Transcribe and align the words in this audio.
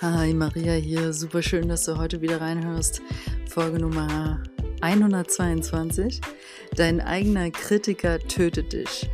Hi, 0.00 0.32
Maria 0.32 0.74
hier. 0.74 1.12
Super 1.12 1.42
schön, 1.42 1.68
dass 1.68 1.84
du 1.84 1.98
heute 1.98 2.20
wieder 2.20 2.40
reinhörst. 2.40 3.02
Folge 3.48 3.80
Nummer 3.80 4.40
122. 4.80 6.20
Dein 6.76 7.00
eigener 7.00 7.50
Kritiker 7.50 8.20
tötet 8.20 8.74
dich. 8.74 9.10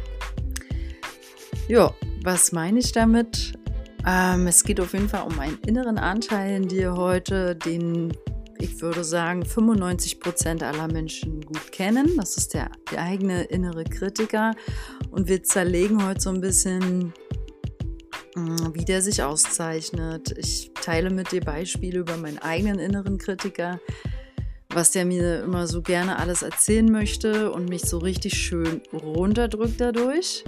Ja, 1.69 1.95
was 2.23 2.53
meine 2.53 2.81
ich 2.81 2.93
damit? 2.93 3.55
Ähm, 4.07 4.47
es 4.47 4.63
geht 4.63 4.79
auf 4.79 4.93
jeden 4.93 5.09
Fall 5.09 5.27
um 5.27 5.39
einen 5.41 5.59
inneren 5.67 5.97
Anteil 5.97 6.55
in 6.55 6.69
dir 6.69 6.95
heute, 6.95 7.57
den 7.57 8.13
ich 8.59 8.83
würde 8.83 9.05
sagen 9.05 9.43
95% 9.43 10.63
aller 10.63 10.93
Menschen 10.93 11.41
gut 11.41 11.73
kennen. 11.73 12.15
Das 12.19 12.37
ist 12.37 12.53
der, 12.53 12.71
der 12.93 13.01
eigene 13.01 13.45
innere 13.45 13.85
Kritiker. 13.85 14.55
Und 15.11 15.29
wir 15.29 15.43
zerlegen 15.43 16.07
heute 16.07 16.21
so 16.21 16.29
ein 16.29 16.43
bisschen 16.43 17.15
wie 18.35 18.85
der 18.85 19.01
sich 19.01 19.23
auszeichnet. 19.23 20.37
Ich 20.37 20.73
teile 20.75 21.11
mit 21.11 21.31
dir 21.31 21.41
Beispiele 21.41 22.01
über 22.01 22.17
meinen 22.17 22.39
eigenen 22.39 22.79
inneren 22.79 23.19
Kritiker, 23.19 23.81
was 24.71 24.91
der 24.91 25.05
mir 25.05 25.45
immer 25.45 25.67
so 25.67 25.83
gerne 25.83 26.19
alles 26.19 26.43
erzählen 26.43 26.91
möchte 26.91 27.53
und 27.53 27.69
mich 27.69 27.83
so 27.83 27.99
richtig 27.99 28.35
schön 28.35 28.83
runterdrückt 28.93 29.81
dadurch. 29.81 30.45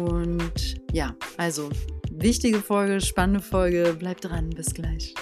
Und 0.00 0.80
ja, 0.92 1.14
also 1.36 1.68
wichtige 2.10 2.60
Folge, 2.60 3.00
spannende 3.00 3.40
Folge. 3.40 3.94
Bleib 3.98 4.20
dran, 4.22 4.50
bis 4.50 4.72
gleich. 4.72 5.14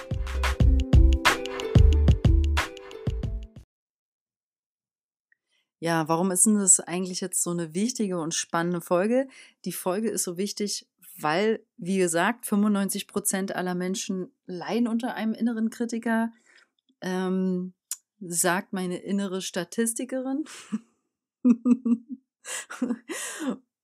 Ja, 5.81 6.09
warum 6.09 6.31
ist 6.31 6.47
denn 6.47 6.55
das 6.55 6.81
eigentlich 6.81 7.21
jetzt 7.21 7.43
so 7.43 7.51
eine 7.51 7.75
wichtige 7.75 8.19
und 8.19 8.33
spannende 8.33 8.81
Folge? 8.81 9.29
Die 9.67 9.73
Folge 9.73 10.09
ist 10.09 10.23
so 10.23 10.39
wichtig, 10.39 10.87
weil, 11.19 11.65
wie 11.77 11.99
gesagt, 11.99 12.47
95 12.47 13.07
Prozent 13.07 13.55
aller 13.55 13.75
Menschen 13.75 14.33
leiden 14.47 14.89
unter 14.89 15.15
einem 15.15 15.35
inneren 15.35 15.71
Kritiker, 15.71 16.33
ähm, 17.01 17.75
sagt 18.21 18.73
meine 18.73 18.99
innere 18.99 19.43
Statistikerin. 19.43 20.45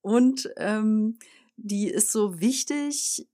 Und 0.01 0.49
ähm, 0.57 1.17
die 1.57 1.87
ist 1.87 2.11
so 2.11 2.39
wichtig, 2.39 3.27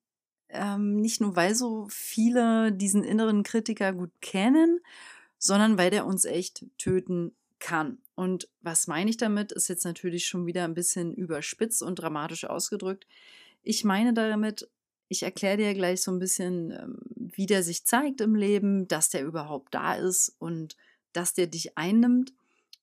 ähm, 0.50 0.98
nicht 0.98 1.22
nur 1.22 1.36
weil 1.36 1.56
so 1.56 1.88
viele 1.90 2.72
diesen 2.72 3.04
inneren 3.04 3.44
Kritiker 3.44 3.94
gut 3.94 4.12
kennen, 4.22 4.80
sondern 5.38 5.78
weil 5.78 5.92
der 5.92 6.06
uns 6.06 6.26
echt 6.26 6.66
töten 6.78 7.36
kann. 7.60 8.00
Und 8.16 8.50
was 8.62 8.88
meine 8.88 9.10
ich 9.10 9.18
damit, 9.18 9.52
ist 9.52 9.68
jetzt 9.68 9.86
natürlich 9.86 10.26
schon 10.26 10.46
wieder 10.46 10.64
ein 10.64 10.74
bisschen 10.74 11.14
überspitzt 11.14 11.82
und 11.82 11.96
dramatisch 11.96 12.46
ausgedrückt. 12.46 13.08
Ich 13.70 13.84
meine 13.84 14.14
damit, 14.14 14.70
ich 15.10 15.24
erkläre 15.24 15.58
dir 15.58 15.74
gleich 15.74 16.02
so 16.02 16.10
ein 16.12 16.20
bisschen, 16.20 16.72
ähm, 16.72 17.00
wie 17.16 17.46
der 17.46 17.64
sich 17.64 17.86
zeigt 17.86 18.22
im 18.22 18.34
Leben, 18.34 18.88
dass 18.88 19.10
der 19.10 19.26
überhaupt 19.26 19.74
da 19.74 19.96
ist 19.96 20.34
und 20.40 20.78
dass 21.12 21.34
der 21.34 21.48
dich 21.48 21.78
einnimmt 21.78 22.34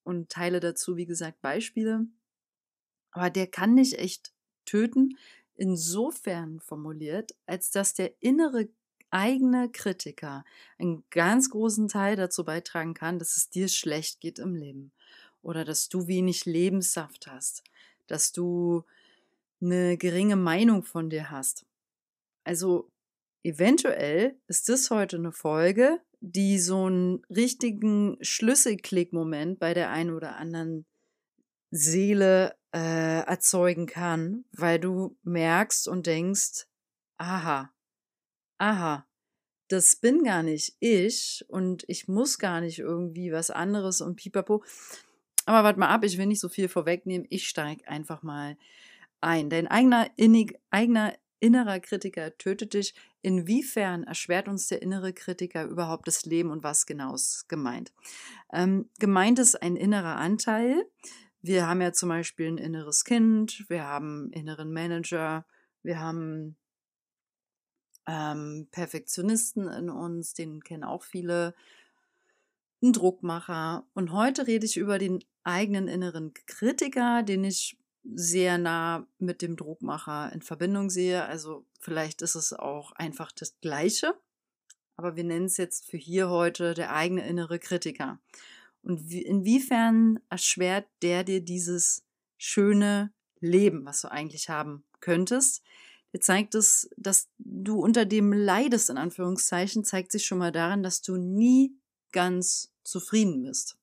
und 0.02 0.28
teile 0.28 0.60
dazu, 0.60 0.98
wie 0.98 1.06
gesagt, 1.06 1.40
Beispiele. 1.40 2.06
Aber 3.12 3.30
der 3.30 3.46
kann 3.46 3.76
dich 3.76 3.98
echt 3.98 4.34
töten, 4.66 5.16
insofern 5.54 6.60
formuliert, 6.60 7.34
als 7.46 7.70
dass 7.70 7.94
der 7.94 8.12
innere 8.20 8.68
eigene 9.10 9.70
Kritiker 9.70 10.44
einen 10.78 11.02
ganz 11.08 11.48
großen 11.48 11.88
Teil 11.88 12.16
dazu 12.16 12.44
beitragen 12.44 12.92
kann, 12.92 13.18
dass 13.18 13.38
es 13.38 13.48
dir 13.48 13.68
schlecht 13.68 14.20
geht 14.20 14.38
im 14.38 14.54
Leben 14.54 14.92
oder 15.40 15.64
dass 15.64 15.88
du 15.88 16.08
wenig 16.08 16.44
Lebenssaft 16.44 17.26
hast, 17.26 17.64
dass 18.06 18.32
du 18.32 18.84
eine 19.64 19.96
geringe 19.96 20.36
Meinung 20.36 20.82
von 20.82 21.10
dir 21.10 21.30
hast. 21.30 21.66
Also 22.44 22.90
eventuell 23.42 24.38
ist 24.46 24.68
das 24.68 24.90
heute 24.90 25.16
eine 25.16 25.32
Folge, 25.32 26.00
die 26.20 26.58
so 26.58 26.86
einen 26.86 27.22
richtigen 27.28 28.16
Schlüsselklick-Moment 28.20 29.58
bei 29.58 29.74
der 29.74 29.90
einen 29.90 30.14
oder 30.14 30.36
anderen 30.36 30.86
Seele 31.70 32.56
äh, 32.72 33.20
erzeugen 33.26 33.86
kann, 33.86 34.44
weil 34.52 34.78
du 34.78 35.16
merkst 35.22 35.88
und 35.88 36.06
denkst, 36.06 36.66
aha, 37.18 37.72
aha, 38.58 39.06
das 39.68 39.96
bin 39.96 40.24
gar 40.24 40.42
nicht 40.42 40.76
ich 40.80 41.44
und 41.48 41.84
ich 41.88 42.08
muss 42.08 42.38
gar 42.38 42.60
nicht 42.60 42.78
irgendwie 42.78 43.32
was 43.32 43.50
anderes 43.50 44.00
und 44.00 44.16
pipapo. 44.16 44.62
Aber 45.46 45.64
warte 45.64 45.78
mal 45.78 45.88
ab, 45.88 46.04
ich 46.04 46.16
will 46.16 46.26
nicht 46.26 46.40
so 46.40 46.48
viel 46.48 46.68
vorwegnehmen. 46.68 47.26
Ich 47.30 47.48
steige 47.48 47.86
einfach 47.88 48.22
mal 48.22 48.56
ein. 49.24 49.50
Dein 49.50 49.66
eigener, 49.66 50.08
innig, 50.16 50.58
eigener 50.70 51.14
innerer 51.40 51.80
Kritiker 51.80 52.36
tötet 52.38 52.74
dich. 52.74 52.94
Inwiefern 53.20 54.04
erschwert 54.04 54.48
uns 54.48 54.68
der 54.68 54.82
innere 54.82 55.12
Kritiker 55.12 55.64
überhaupt 55.64 56.06
das 56.06 56.24
Leben 56.24 56.50
und 56.50 56.62
was 56.62 56.86
genau 56.86 57.14
ist 57.14 57.48
gemeint? 57.48 57.92
Ähm, 58.52 58.88
gemeint 58.98 59.38
ist 59.38 59.60
ein 59.60 59.76
innerer 59.76 60.16
Anteil. 60.16 60.86
Wir 61.42 61.66
haben 61.66 61.82
ja 61.82 61.92
zum 61.92 62.08
Beispiel 62.08 62.48
ein 62.48 62.58
inneres 62.58 63.04
Kind, 63.04 63.64
wir 63.68 63.84
haben 63.84 64.24
einen 64.24 64.32
inneren 64.32 64.72
Manager, 64.72 65.44
wir 65.82 66.00
haben 66.00 66.56
ähm, 68.06 68.68
Perfektionisten 68.70 69.68
in 69.68 69.90
uns, 69.90 70.32
den 70.32 70.62
kennen 70.62 70.84
auch 70.84 71.02
viele, 71.02 71.54
einen 72.82 72.92
Druckmacher. 72.92 73.86
Und 73.94 74.12
heute 74.12 74.46
rede 74.46 74.64
ich 74.64 74.76
über 74.76 74.98
den 74.98 75.22
eigenen 75.42 75.88
inneren 75.88 76.32
Kritiker, 76.46 77.22
den 77.22 77.44
ich 77.44 77.78
sehr 78.04 78.58
nah 78.58 79.06
mit 79.18 79.42
dem 79.42 79.56
Druckmacher 79.56 80.32
in 80.32 80.42
Verbindung 80.42 80.90
sehe. 80.90 81.24
Also 81.24 81.64
vielleicht 81.80 82.22
ist 82.22 82.34
es 82.34 82.52
auch 82.52 82.92
einfach 82.92 83.32
das 83.32 83.58
Gleiche, 83.60 84.14
aber 84.96 85.16
wir 85.16 85.24
nennen 85.24 85.46
es 85.46 85.56
jetzt 85.56 85.90
für 85.90 85.96
hier 85.96 86.28
heute 86.28 86.74
der 86.74 86.94
eigene 86.94 87.26
innere 87.26 87.58
Kritiker. 87.58 88.20
Und 88.82 89.10
inwiefern 89.10 90.20
erschwert 90.28 90.86
der 91.02 91.24
dir 91.24 91.40
dieses 91.40 92.04
schöne 92.36 93.12
Leben, 93.40 93.84
was 93.86 94.02
du 94.02 94.10
eigentlich 94.10 94.50
haben 94.50 94.84
könntest? 95.00 95.62
Der 96.12 96.20
zeigt 96.20 96.54
es, 96.54 96.88
dass 96.96 97.28
du 97.38 97.80
unter 97.80 98.04
dem 98.04 98.32
leidest, 98.32 98.90
in 98.90 98.98
Anführungszeichen, 98.98 99.84
zeigt 99.84 100.12
sich 100.12 100.24
schon 100.24 100.38
mal 100.38 100.52
daran, 100.52 100.82
dass 100.82 101.02
du 101.02 101.16
nie 101.16 101.74
ganz 102.12 102.70
zufrieden 102.84 103.42
bist. 103.42 103.76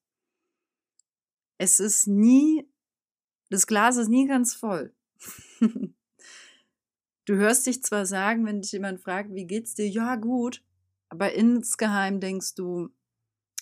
Es 1.58 1.80
ist 1.80 2.08
nie 2.08 2.71
das 3.52 3.68
Glas 3.68 3.98
ist 3.98 4.08
nie 4.08 4.28
ganz 4.28 4.56
voll. 4.56 4.96
du 7.26 7.36
hörst 7.36 7.68
dich 7.68 7.84
zwar 7.84 8.06
sagen, 8.06 8.46
wenn 8.46 8.62
dich 8.62 8.72
jemand 8.72 9.02
fragt, 9.02 9.34
wie 9.34 9.46
geht's 9.46 9.76
dir? 9.76 9.88
Ja, 9.88 10.16
gut. 10.16 10.64
Aber 11.10 11.34
insgeheim 11.34 12.22
denkst 12.22 12.56
du, 12.56 12.90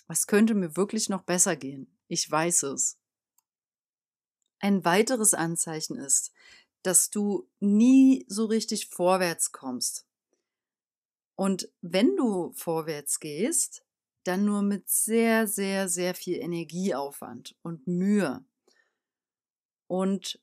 was 0.05 0.27
könnte 0.27 0.53
mir 0.53 0.77
wirklich 0.77 1.09
noch 1.09 1.23
besser 1.23 1.55
gehen? 1.55 1.91
Ich 2.07 2.29
weiß 2.29 2.63
es. 2.63 2.99
Ein 4.59 4.85
weiteres 4.85 5.33
Anzeichen 5.33 5.97
ist, 5.97 6.33
dass 6.83 7.09
du 7.09 7.49
nie 7.59 8.25
so 8.27 8.45
richtig 8.45 8.89
vorwärts 8.89 9.51
kommst. 9.51 10.05
Und 11.35 11.71
wenn 11.81 12.15
du 12.15 12.51
vorwärts 12.53 13.19
gehst, 13.19 13.83
dann 14.23 14.45
nur 14.45 14.61
mit 14.61 14.87
sehr, 14.87 15.47
sehr, 15.47 15.89
sehr 15.89 16.13
viel 16.13 16.37
Energieaufwand 16.37 17.55
und 17.63 17.87
Mühe. 17.87 18.45
Und 19.89 20.39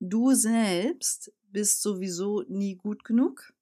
du 0.00 0.34
selbst 0.34 1.32
bist 1.48 1.80
sowieso 1.80 2.42
nie 2.42 2.76
gut 2.76 3.04
genug. 3.04 3.54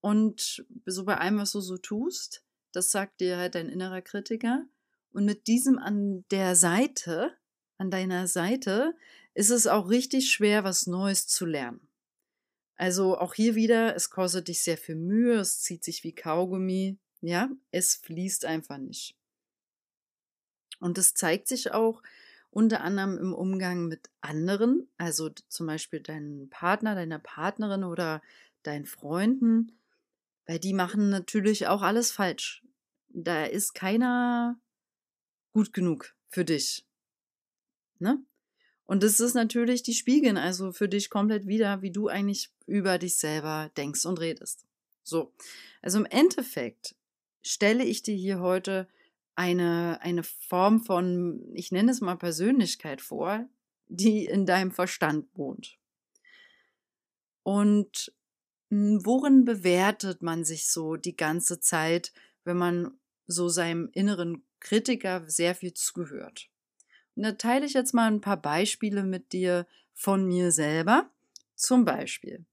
Und 0.00 0.64
so 0.86 1.04
bei 1.04 1.18
allem, 1.18 1.38
was 1.38 1.50
du 1.50 1.60
so 1.60 1.76
tust, 1.76 2.44
das 2.70 2.92
sagt 2.92 3.20
dir 3.20 3.36
halt 3.36 3.56
dein 3.56 3.68
innerer 3.68 4.02
Kritiker. 4.02 4.64
Und 5.10 5.24
mit 5.24 5.48
diesem 5.48 5.78
an 5.78 6.24
der 6.30 6.54
Seite, 6.54 7.36
an 7.78 7.90
deiner 7.90 8.28
Seite, 8.28 8.94
ist 9.34 9.50
es 9.50 9.66
auch 9.66 9.90
richtig 9.90 10.30
schwer, 10.30 10.62
was 10.62 10.86
Neues 10.86 11.26
zu 11.26 11.44
lernen. 11.44 11.88
Also 12.76 13.18
auch 13.18 13.34
hier 13.34 13.56
wieder, 13.56 13.96
es 13.96 14.10
kostet 14.10 14.46
dich 14.46 14.62
sehr 14.62 14.78
viel 14.78 14.94
Mühe, 14.94 15.40
es 15.40 15.62
zieht 15.62 15.82
sich 15.82 16.04
wie 16.04 16.14
Kaugummi, 16.14 16.96
ja, 17.22 17.50
es 17.72 17.96
fließt 17.96 18.44
einfach 18.44 18.78
nicht. 18.78 19.16
Und 20.78 20.96
es 20.96 21.14
zeigt 21.14 21.48
sich 21.48 21.72
auch, 21.72 22.02
unter 22.56 22.80
anderem 22.80 23.18
im 23.18 23.34
Umgang 23.34 23.86
mit 23.86 24.08
anderen, 24.22 24.88
also 24.96 25.28
zum 25.28 25.66
Beispiel 25.66 26.00
deinen 26.00 26.48
Partner, 26.48 26.94
deiner 26.94 27.18
Partnerin 27.18 27.84
oder 27.84 28.22
deinen 28.62 28.86
Freunden, 28.86 29.78
weil 30.46 30.58
die 30.58 30.72
machen 30.72 31.10
natürlich 31.10 31.66
auch 31.66 31.82
alles 31.82 32.12
falsch. 32.12 32.64
Da 33.10 33.44
ist 33.44 33.74
keiner 33.74 34.58
gut 35.52 35.74
genug 35.74 36.14
für 36.30 36.46
dich. 36.46 36.86
Ne? 37.98 38.24
Und 38.86 39.02
das 39.02 39.20
ist 39.20 39.34
natürlich, 39.34 39.82
die 39.82 39.92
spiegeln 39.92 40.38
also 40.38 40.72
für 40.72 40.88
dich 40.88 41.10
komplett 41.10 41.46
wieder, 41.46 41.82
wie 41.82 41.90
du 41.90 42.08
eigentlich 42.08 42.48
über 42.66 42.96
dich 42.96 43.18
selber 43.18 43.70
denkst 43.76 44.06
und 44.06 44.18
redest. 44.18 44.64
So. 45.02 45.30
Also 45.82 45.98
im 45.98 46.06
Endeffekt 46.06 46.94
stelle 47.42 47.84
ich 47.84 48.02
dir 48.02 48.16
hier 48.16 48.40
heute 48.40 48.88
eine, 49.36 50.00
eine 50.00 50.22
Form 50.22 50.80
von, 50.80 51.42
ich 51.54 51.70
nenne 51.70 51.92
es 51.92 52.00
mal 52.00 52.16
Persönlichkeit 52.16 53.00
vor, 53.00 53.46
die 53.88 54.24
in 54.24 54.46
deinem 54.46 54.72
Verstand 54.72 55.26
wohnt. 55.34 55.78
Und 57.42 58.12
hm, 58.70 59.04
worin 59.04 59.44
bewertet 59.44 60.22
man 60.22 60.44
sich 60.44 60.68
so 60.68 60.96
die 60.96 61.16
ganze 61.16 61.60
Zeit, 61.60 62.12
wenn 62.44 62.56
man 62.56 62.98
so 63.26 63.48
seinem 63.48 63.90
inneren 63.92 64.42
Kritiker 64.58 65.22
sehr 65.28 65.54
viel 65.54 65.74
zugehört? 65.74 66.48
Und 67.14 67.22
da 67.22 67.32
teile 67.32 67.66
ich 67.66 67.74
jetzt 67.74 67.94
mal 67.94 68.10
ein 68.10 68.20
paar 68.20 68.40
Beispiele 68.40 69.04
mit 69.04 69.32
dir 69.32 69.66
von 69.92 70.26
mir 70.26 70.50
selber. 70.50 71.10
Zum 71.54 71.84
Beispiel, 71.84 72.44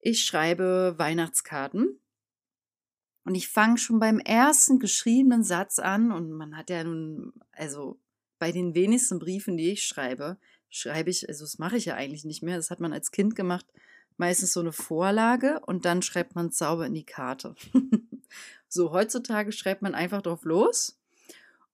ich 0.00 0.24
schreibe 0.24 0.94
Weihnachtskarten 0.98 2.00
und 3.26 3.34
ich 3.34 3.48
fange 3.48 3.76
schon 3.76 3.98
beim 3.98 4.20
ersten 4.20 4.78
geschriebenen 4.78 5.42
Satz 5.42 5.80
an 5.80 6.12
und 6.12 6.30
man 6.30 6.56
hat 6.56 6.70
ja 6.70 6.84
nun, 6.84 7.32
also 7.50 7.98
bei 8.38 8.52
den 8.52 8.76
wenigsten 8.76 9.18
Briefen, 9.18 9.56
die 9.56 9.72
ich 9.72 9.82
schreibe, 9.82 10.38
schreibe 10.70 11.10
ich, 11.10 11.28
also 11.28 11.44
das 11.44 11.58
mache 11.58 11.76
ich 11.76 11.86
ja 11.86 11.96
eigentlich 11.96 12.24
nicht 12.24 12.44
mehr, 12.44 12.56
das 12.56 12.70
hat 12.70 12.78
man 12.78 12.92
als 12.92 13.10
Kind 13.10 13.34
gemacht, 13.34 13.66
meistens 14.16 14.52
so 14.52 14.60
eine 14.60 14.70
Vorlage 14.70 15.58
und 15.66 15.84
dann 15.84 16.02
schreibt 16.02 16.36
man 16.36 16.52
sauber 16.52 16.86
in 16.86 16.94
die 16.94 17.04
Karte. 17.04 17.56
so, 18.68 18.92
heutzutage 18.92 19.50
schreibt 19.50 19.82
man 19.82 19.96
einfach 19.96 20.22
drauf 20.22 20.44
los 20.44 20.96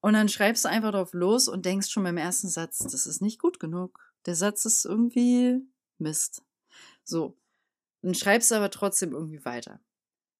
und 0.00 0.14
dann 0.14 0.30
schreibst 0.30 0.64
du 0.64 0.70
einfach 0.70 0.92
drauf 0.92 1.12
los 1.12 1.48
und 1.48 1.66
denkst 1.66 1.90
schon 1.90 2.04
beim 2.04 2.16
ersten 2.16 2.48
Satz, 2.48 2.78
das 2.78 3.06
ist 3.06 3.20
nicht 3.20 3.38
gut 3.38 3.60
genug. 3.60 4.00
Der 4.24 4.36
Satz 4.36 4.64
ist 4.64 4.86
irgendwie 4.86 5.60
Mist. 5.98 6.42
So, 7.04 7.36
dann 8.00 8.14
schreibst 8.14 8.50
du 8.50 8.54
aber 8.54 8.70
trotzdem 8.70 9.12
irgendwie 9.12 9.44
weiter. 9.44 9.80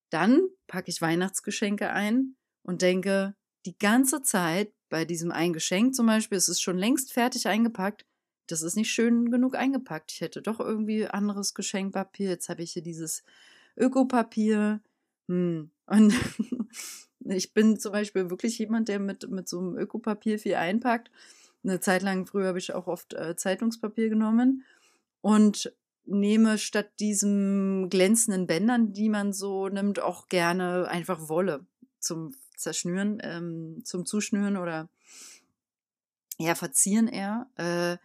Dann 0.09 0.49
packe 0.73 0.91
ich 0.91 1.03
Weihnachtsgeschenke 1.03 1.91
ein 1.91 2.35
und 2.63 2.81
denke 2.81 3.35
die 3.67 3.77
ganze 3.77 4.23
Zeit 4.23 4.73
bei 4.89 5.05
diesem 5.05 5.31
ein 5.31 5.53
Geschenk 5.53 5.95
zum 5.95 6.07
Beispiel, 6.07 6.39
es 6.39 6.49
ist 6.49 6.63
schon 6.63 6.79
längst 6.79 7.13
fertig 7.13 7.47
eingepackt, 7.47 8.07
das 8.47 8.63
ist 8.63 8.75
nicht 8.75 8.91
schön 8.91 9.31
genug 9.31 9.55
eingepackt. 9.55 10.13
Ich 10.13 10.23
hätte 10.23 10.41
doch 10.41 10.61
irgendwie 10.61 11.07
anderes 11.07 11.53
Geschenkpapier. 11.53 12.31
Jetzt 12.31 12.49
habe 12.49 12.63
ich 12.63 12.73
hier 12.73 12.83
dieses 12.83 13.23
Ökopapier. 13.77 14.81
Hm. 15.29 15.71
Und 15.87 16.15
ich 17.21 17.53
bin 17.53 17.79
zum 17.79 17.93
Beispiel 17.93 18.31
wirklich 18.31 18.59
jemand, 18.59 18.89
der 18.89 18.99
mit, 18.99 19.31
mit 19.31 19.49
so 19.49 19.59
einem 19.59 19.77
Ökopapier 19.77 20.39
viel 20.39 20.55
einpackt. 20.55 21.11
Eine 21.63 21.81
Zeit 21.81 22.03
lang 22.03 22.27
früher 22.27 22.49
habe 22.49 22.59
ich 22.59 22.75
auch 22.75 22.89
oft 22.89 23.15
äh, 23.15 23.37
Zeitungspapier 23.37 24.09
genommen 24.09 24.65
und 25.21 25.73
nehme 26.05 26.59
statt 26.59 26.91
diesem 27.01 27.89
glänzenden 27.91 28.47
Bändern, 28.47 28.93
die 28.93 29.09
man 29.09 29.33
so 29.33 29.69
nimmt, 29.69 30.01
auch 30.01 30.29
gerne 30.29 30.89
einfach 30.89 31.29
Wolle 31.29 31.67
zum 31.99 32.35
Zerschnüren, 32.57 33.21
ähm, 33.23 33.83
zum 33.85 34.07
Zuschnüren 34.07 34.57
oder 34.57 34.89
ja, 36.39 36.55
verzieren 36.55 37.09
eher. 37.09 37.47
Äh, 37.57 37.99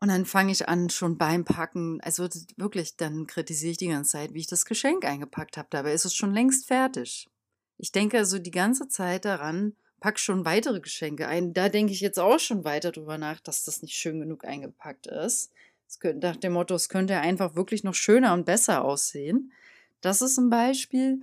und 0.00 0.08
dann 0.08 0.24
fange 0.24 0.52
ich 0.52 0.68
an, 0.68 0.88
schon 0.88 1.18
beim 1.18 1.44
Packen, 1.44 2.00
also 2.00 2.26
wirklich, 2.56 2.96
dann 2.96 3.26
kritisiere 3.26 3.72
ich 3.72 3.76
die 3.76 3.88
ganze 3.88 4.12
Zeit, 4.12 4.32
wie 4.32 4.40
ich 4.40 4.46
das 4.46 4.64
Geschenk 4.64 5.04
eingepackt 5.04 5.58
habe. 5.58 5.68
Dabei 5.70 5.92
ist 5.92 6.06
es 6.06 6.14
schon 6.14 6.32
längst 6.32 6.66
fertig. 6.66 7.28
Ich 7.76 7.92
denke 7.92 8.18
also 8.18 8.38
die 8.38 8.50
ganze 8.50 8.88
Zeit 8.88 9.26
daran, 9.26 9.74
pack 10.00 10.18
schon 10.18 10.46
weitere 10.46 10.80
Geschenke 10.80 11.28
ein. 11.28 11.52
Da 11.52 11.68
denke 11.68 11.92
ich 11.92 12.00
jetzt 12.00 12.18
auch 12.18 12.38
schon 12.38 12.64
weiter 12.64 12.92
drüber 12.92 13.18
nach, 13.18 13.40
dass 13.40 13.64
das 13.64 13.82
nicht 13.82 13.94
schön 13.94 14.20
genug 14.20 14.44
eingepackt 14.44 15.06
ist. 15.06 15.52
Nach 16.20 16.36
dem 16.36 16.52
Motto, 16.52 16.74
es 16.74 16.88
könnte 16.88 17.18
einfach 17.18 17.54
wirklich 17.54 17.84
noch 17.84 17.94
schöner 17.94 18.32
und 18.34 18.46
besser 18.46 18.84
aussehen. 18.84 19.52
Das 20.00 20.22
ist 20.22 20.38
ein 20.38 20.50
Beispiel. 20.50 21.22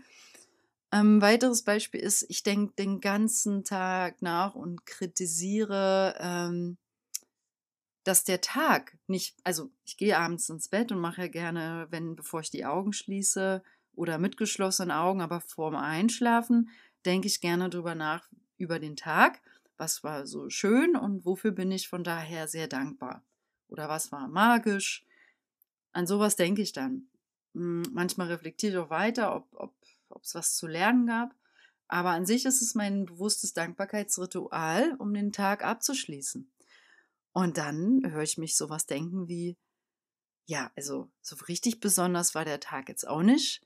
Ein 0.90 1.06
ähm, 1.06 1.22
weiteres 1.22 1.64
Beispiel 1.64 2.00
ist, 2.00 2.25
ich 2.30 2.44
denke 2.44 2.74
den 2.75 3.02
ganzen 3.02 3.64
Tag 3.64 4.22
nach 4.22 4.56
und 4.56 4.86
kritisiere 4.86 6.16
ähm, 6.19 6.78
dass 8.08 8.24
der 8.24 8.40
Tag 8.40 8.98
nicht, 9.08 9.36
also 9.44 9.69
ich 9.86 9.98
gehe 9.98 10.18
abends 10.18 10.48
ins 10.50 10.69
Bett 10.69 10.94
und 10.94 11.00
mache 11.00 11.30
gerne, 11.30 11.88
wenn, 11.90 12.16
bevor 12.16 12.40
ich 12.40 12.50
die 12.50 12.66
Augen 12.66 12.94
schließe 12.94 13.62
oder 13.96 14.18
mit 14.18 14.38
geschlossenen 14.38 14.92
Augen, 14.92 15.22
aber 15.22 15.42
vorm 15.42 15.75
Einschlafen, 15.75 16.69
denke 17.06 17.28
ich 17.28 17.42
gerne 17.42 17.69
drüber 17.69 17.96
nach, 17.96 18.30
über 18.58 18.80
den 18.80 18.96
Tag. 18.96 19.42
Was 19.75 20.06
war 20.06 20.25
so 20.25 20.50
schön 20.50 20.96
und 20.96 21.25
wofür 21.25 21.52
bin 21.52 21.69
ich 21.69 21.90
von 21.90 22.06
daher 22.06 22.48
sehr 22.48 22.69
dankbar? 22.69 23.24
Oder 23.68 23.90
was 23.90 24.12
war 24.12 24.28
magisch? 24.28 25.06
An 25.92 26.08
sowas 26.08 26.36
denke 26.36 26.62
ich 26.62 26.74
dann. 26.74 27.08
Hm, 27.54 27.84
manchmal 27.92 28.28
reflektiere 28.28 28.74
ich 28.74 28.80
auch 28.80 28.90
weiter, 28.90 29.36
ob 29.36 29.74
es 29.81 29.98
ob, 30.10 30.22
was 30.34 30.56
zu 30.56 30.68
lernen 30.68 31.08
gab. 31.08 31.36
Aber 31.88 32.10
an 32.10 32.25
sich 32.25 32.46
ist 32.46 32.62
es 32.62 32.75
mein 32.75 33.06
bewusstes 33.06 33.54
Dankbarkeitsritual, 33.54 34.96
um 35.00 35.14
den 35.14 35.31
Tag 35.31 35.64
abzuschließen. 35.64 36.52
Und 37.34 37.58
dann 37.58 38.02
höre 38.12 38.24
ich 38.24 38.38
mich 38.38 38.58
sowas 38.58 38.86
denken 38.86 39.28
wie, 39.28 39.58
ja, 40.48 40.72
also 40.75 41.10
so 41.22 41.36
richtig 41.48 41.80
besonders 41.80 42.36
war 42.36 42.46
der 42.46 42.60
Tag 42.60 42.90
jetzt 42.90 43.08
auch 43.08 43.22
nicht. 43.22 43.62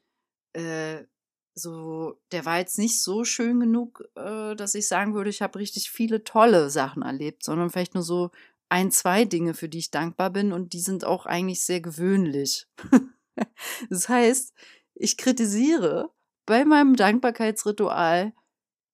Äh, 0.54 1.06
so, 1.54 2.20
der 2.32 2.46
war 2.46 2.60
jetzt 2.60 2.78
nicht 2.78 3.02
so 3.04 3.24
schön 3.24 3.60
genug, 3.60 4.04
äh, 4.16 4.56
dass 4.56 4.76
ich 4.76 4.88
sagen 4.88 5.14
würde, 5.14 5.30
ich 5.30 5.42
habe 5.42 5.60
richtig 5.60 5.92
viele 5.92 6.24
tolle 6.24 6.70
Sachen 6.70 7.04
erlebt, 7.04 7.44
sondern 7.44 7.70
vielleicht 7.70 7.94
nur 7.94 8.04
so 8.04 8.32
ein, 8.72 8.90
zwei 8.90 9.26
Dinge, 9.26 9.54
für 9.54 9.68
die 9.68 9.80
ich 9.80 9.92
dankbar 9.92 10.30
bin 10.30 10.54
und 10.54 10.72
die 10.72 10.80
sind 10.80 11.04
auch 11.04 11.26
eigentlich 11.26 11.64
sehr 11.64 11.82
gewöhnlich. 11.82 12.68
das 13.90 14.08
heißt, 14.08 14.54
ich 14.96 15.18
kritisiere 15.18 16.10
bei 16.46 16.64
meinem 16.64 16.96
Dankbarkeitsritual, 16.96 18.34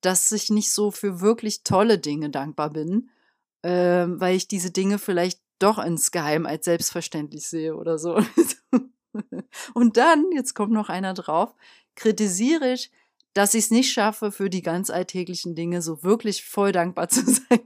dass 0.01 0.31
ich 0.31 0.49
nicht 0.49 0.71
so 0.71 0.89
für 0.89 1.21
wirklich 1.21 1.63
tolle 1.63 1.99
Dinge 1.99 2.31
dankbar 2.31 2.71
bin, 2.71 3.09
ähm, 3.61 4.19
weil 4.19 4.35
ich 4.35 4.47
diese 4.47 4.71
Dinge 4.71 4.97
vielleicht 4.97 5.41
doch 5.59 5.77
insgeheim 5.77 6.47
als 6.47 6.65
selbstverständlich 6.65 7.47
sehe 7.47 7.75
oder 7.75 7.99
so. 7.99 8.19
Und 9.73 9.97
dann, 9.97 10.25
jetzt 10.33 10.55
kommt 10.55 10.73
noch 10.73 10.89
einer 10.89 11.13
drauf, 11.13 11.53
kritisiere 11.95 12.73
ich, 12.73 12.91
dass 13.33 13.53
ich 13.53 13.65
es 13.65 13.71
nicht 13.71 13.91
schaffe, 13.91 14.31
für 14.31 14.49
die 14.49 14.63
ganz 14.63 14.89
alltäglichen 14.89 15.53
Dinge 15.53 15.83
so 15.83 16.01
wirklich 16.01 16.43
voll 16.43 16.71
dankbar 16.71 17.09
zu 17.09 17.23
sein. 17.25 17.59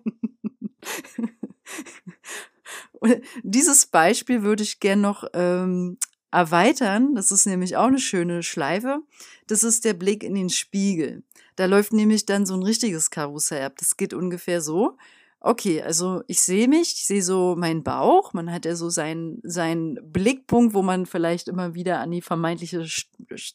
Dieses 3.44 3.88
Beispiel 3.88 4.44
würde 4.44 4.63
ich 4.63 4.79
gern 4.79 5.01
noch 5.01 5.25
ähm, 5.33 5.97
erweitern. 6.31 7.15
Das 7.15 7.31
ist 7.31 7.45
nämlich 7.45 7.77
auch 7.77 7.88
eine 7.88 8.00
schöne 8.00 8.44
Schleife. 8.44 9.00
Das 9.47 9.63
ist 9.63 9.85
der 9.85 9.94
Blick 9.94 10.23
in 10.23 10.35
den 10.35 10.50
Spiegel. 10.50 11.23
Da 11.56 11.65
läuft 11.65 11.94
nämlich 11.94 12.25
dann 12.25 12.45
so 12.45 12.56
ein 12.56 12.63
richtiges 12.63 13.09
Karussell 13.09 13.63
ab. 13.63 13.73
Das 13.77 13.97
geht 13.97 14.13
ungefähr 14.13 14.62
so. 14.62 14.97
Okay, 15.44 15.81
also 15.81 16.21
ich 16.27 16.39
sehe 16.39 16.68
mich, 16.68 16.94
ich 16.94 17.07
sehe 17.07 17.23
so 17.23 17.56
meinen 17.57 17.81
Bauch, 17.83 18.31
man 18.33 18.51
hat 18.51 18.63
ja 18.63 18.75
so 18.75 18.91
seinen, 18.91 19.39
seinen 19.41 19.97
Blickpunkt, 20.03 20.75
wo 20.75 20.84
man 20.84 21.07
vielleicht 21.07 21.48
immer 21.48 21.74
wieder 21.74 22.00
an 22.00 22.12
die 22.12 22.22
vermeintliche, 22.22 22.86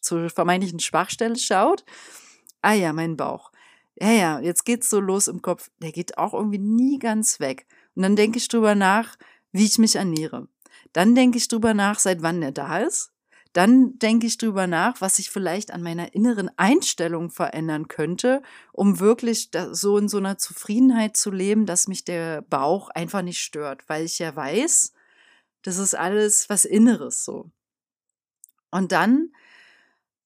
zur 0.00 0.29
vermeintlichen 0.29 0.81
Schwachstelle 0.81 1.37
schaut. 1.37 1.85
Ah 2.61 2.73
ja, 2.73 2.93
mein 2.93 3.17
Bauch. 3.17 3.52
Ja, 3.99 4.11
ja, 4.11 4.41
jetzt 4.41 4.65
geht's 4.65 4.91
so 4.91 5.00
los 5.00 5.29
im 5.29 5.43
Kopf. 5.43 5.71
Der 5.81 5.93
geht 5.93 6.19
auch 6.19 6.35
irgendwie 6.35 6.59
nie 6.59 6.99
ganz 6.99 7.41
weg. 7.41 7.67
Und 7.95 8.03
dann 8.03 8.17
denke 8.17 8.38
ich 8.38 8.49
drüber 8.49 8.75
nach, 8.75 9.17
wie 9.53 9.65
ich 9.65 9.79
mich 9.79 9.97
ernähre. 9.97 10.49
Dann 10.93 11.15
denke 11.15 11.38
ich 11.38 11.49
drüber 11.49 11.75
nach, 11.75 11.99
seit 11.99 12.23
wann 12.23 12.41
der 12.41 12.53
da 12.53 12.79
ist 12.79 13.12
dann 13.57 13.99
denke 13.99 14.26
ich 14.26 14.37
drüber 14.37 14.67
nach, 14.67 15.00
was 15.00 15.19
ich 15.19 15.31
vielleicht 15.31 15.71
an 15.71 15.83
meiner 15.83 16.12
inneren 16.15 16.50
Einstellung 16.59 17.31
verändern 17.31 17.88
könnte, 17.88 18.43
um 18.71 19.00
wirklich 19.00 19.49
so 19.73 19.97
in 19.97 20.11
so 20.11 20.19
einer 20.19 20.37
Zufriedenheit 20.37 21.17
zu 21.17 21.31
leben, 21.31 21.65
dass 21.65 21.88
mich 21.88 22.05
der 22.05 22.43
Bauch 22.43 22.91
einfach 22.91 23.23
nicht 23.23 23.41
stört, 23.41 23.88
weil 23.88 24.05
ich 24.05 24.19
ja 24.19 24.37
weiß, 24.37 24.93
das 25.62 25.79
ist 25.79 25.95
alles 25.95 26.50
was 26.50 26.67
Inneres 26.67 27.25
so. 27.25 27.50
Und 28.71 28.93
dann 28.93 29.33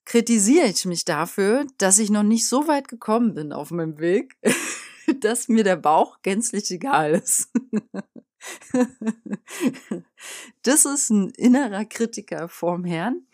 kritisiere 0.04 0.66
ich 0.66 0.85
mich 0.85 1.04
dafür, 1.04 1.66
dass 1.78 1.99
ich 1.99 2.11
noch 2.11 2.23
nicht 2.23 2.47
so 2.49 2.66
weit 2.69 2.88
gekommen 2.88 3.35
bin 3.35 3.52
auf 3.52 3.71
meinem 3.71 3.99
Weg, 3.99 4.37
dass 5.21 5.49
mir 5.49 5.64
der 5.64 5.76
Bauch 5.76 6.19
gänzlich 6.23 6.71
egal 6.71 7.12
ist. 7.12 7.50
das 10.62 10.85
ist 10.85 11.11
ein 11.11 11.30
innerer 11.30 11.85
Kritiker 11.85 12.49
vorm 12.49 12.85
Herrn. 12.85 13.26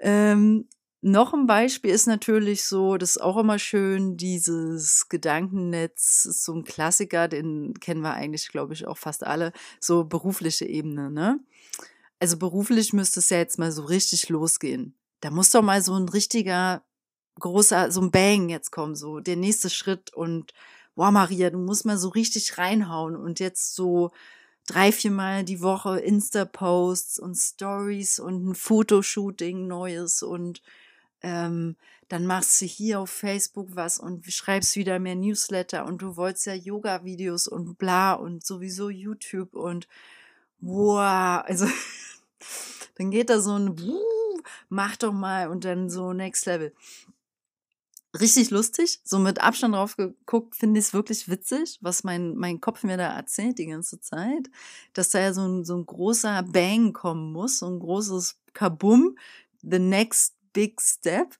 Ähm, 0.00 0.68
noch 1.04 1.34
ein 1.34 1.46
Beispiel 1.46 1.90
ist 1.90 2.06
natürlich 2.06 2.64
so, 2.64 2.96
das 2.96 3.16
ist 3.16 3.22
auch 3.22 3.36
immer 3.36 3.58
schön, 3.58 4.16
dieses 4.16 5.08
Gedankennetz, 5.08 6.22
so 6.22 6.54
ein 6.54 6.62
Klassiker, 6.62 7.26
den 7.26 7.74
kennen 7.80 8.02
wir 8.02 8.14
eigentlich, 8.14 8.48
glaube 8.48 8.74
ich, 8.74 8.86
auch 8.86 8.98
fast 8.98 9.24
alle, 9.26 9.52
so 9.80 10.04
berufliche 10.04 10.64
Ebene, 10.64 11.10
ne? 11.10 11.40
Also 12.20 12.36
beruflich 12.38 12.92
müsste 12.92 13.18
es 13.18 13.30
ja 13.30 13.38
jetzt 13.38 13.58
mal 13.58 13.72
so 13.72 13.82
richtig 13.82 14.28
losgehen. 14.28 14.94
Da 15.22 15.30
muss 15.30 15.50
doch 15.50 15.62
mal 15.62 15.80
so 15.82 15.94
ein 15.94 16.08
richtiger, 16.08 16.82
großer, 17.38 17.92
so 17.92 18.00
ein 18.02 18.10
Bang 18.10 18.48
jetzt 18.48 18.72
kommen, 18.72 18.96
so 18.96 19.20
der 19.20 19.36
nächste 19.36 19.70
Schritt 19.70 20.12
und 20.12 20.52
boah, 20.96 21.12
Maria, 21.12 21.48
du 21.50 21.58
musst 21.58 21.86
mal 21.86 21.96
so 21.96 22.08
richtig 22.08 22.58
reinhauen 22.58 23.14
und 23.16 23.38
jetzt 23.40 23.76
so 23.76 24.10
drei, 24.66 24.90
viermal 24.90 25.44
die 25.44 25.62
Woche 25.62 26.00
Insta-Posts 26.00 27.20
und 27.20 27.36
Stories 27.36 28.18
und 28.18 28.48
ein 28.48 28.54
Fotoshooting 28.56 29.68
Neues 29.68 30.24
und 30.24 30.60
ähm, 31.22 31.76
dann 32.08 32.26
machst 32.26 32.60
du 32.60 32.66
hier 32.66 32.98
auf 32.98 33.10
Facebook 33.10 33.68
was 33.76 34.00
und 34.00 34.26
schreibst 34.26 34.74
wieder 34.74 34.98
mehr 34.98 35.14
Newsletter 35.14 35.86
und 35.86 36.02
du 36.02 36.16
wolltest 36.16 36.46
ja 36.46 36.54
Yoga-Videos 36.54 37.46
und 37.46 37.78
bla 37.78 38.14
und 38.14 38.44
sowieso 38.44 38.90
YouTube 38.90 39.54
und 39.54 39.86
wow, 40.58 41.42
also 41.44 41.68
Dann 42.96 43.10
geht 43.10 43.30
da 43.30 43.40
so 43.40 43.56
ein, 43.56 43.76
mach 44.68 44.96
doch 44.96 45.12
mal 45.12 45.48
und 45.48 45.64
dann 45.64 45.90
so 45.90 46.12
Next 46.12 46.46
Level 46.46 46.72
richtig 48.20 48.50
lustig. 48.50 49.00
So 49.04 49.18
mit 49.18 49.40
Abstand 49.40 49.74
drauf 49.74 49.96
geguckt, 49.96 50.56
finde 50.56 50.80
ich 50.80 50.86
es 50.86 50.94
wirklich 50.94 51.28
witzig, 51.28 51.78
was 51.80 52.04
mein, 52.04 52.36
mein 52.36 52.60
Kopf 52.60 52.82
mir 52.82 52.96
da 52.96 53.14
erzählt 53.14 53.58
die 53.58 53.66
ganze 53.66 54.00
Zeit. 54.00 54.50
Dass 54.92 55.10
da 55.10 55.20
ja 55.20 55.32
so 55.32 55.46
ein, 55.46 55.64
so 55.64 55.76
ein 55.76 55.86
großer 55.86 56.42
Bang 56.42 56.92
kommen 56.92 57.32
muss, 57.32 57.58
so 57.58 57.66
ein 57.66 57.78
großes 57.78 58.38
Kabum, 58.52 59.16
the 59.62 59.78
next 59.78 60.34
big 60.52 60.80
step. 60.80 61.38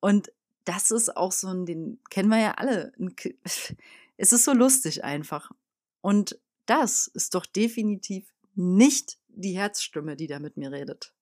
Und 0.00 0.32
das 0.64 0.90
ist 0.90 1.16
auch 1.16 1.32
so 1.32 1.48
ein, 1.48 1.66
den 1.66 2.00
kennen 2.10 2.28
wir 2.28 2.40
ja 2.40 2.52
alle. 2.52 2.92
Es 4.18 4.32
ist 4.32 4.46
so 4.46 4.54
lustig 4.54 5.04
einfach. 5.04 5.50
Und 6.00 6.40
das 6.64 7.06
ist 7.06 7.34
doch 7.34 7.44
definitiv 7.44 8.32
nicht 8.54 9.18
die 9.28 9.58
Herzstimme, 9.58 10.16
die 10.16 10.26
da 10.26 10.38
mit 10.38 10.56
mir 10.56 10.72
redet. 10.72 11.12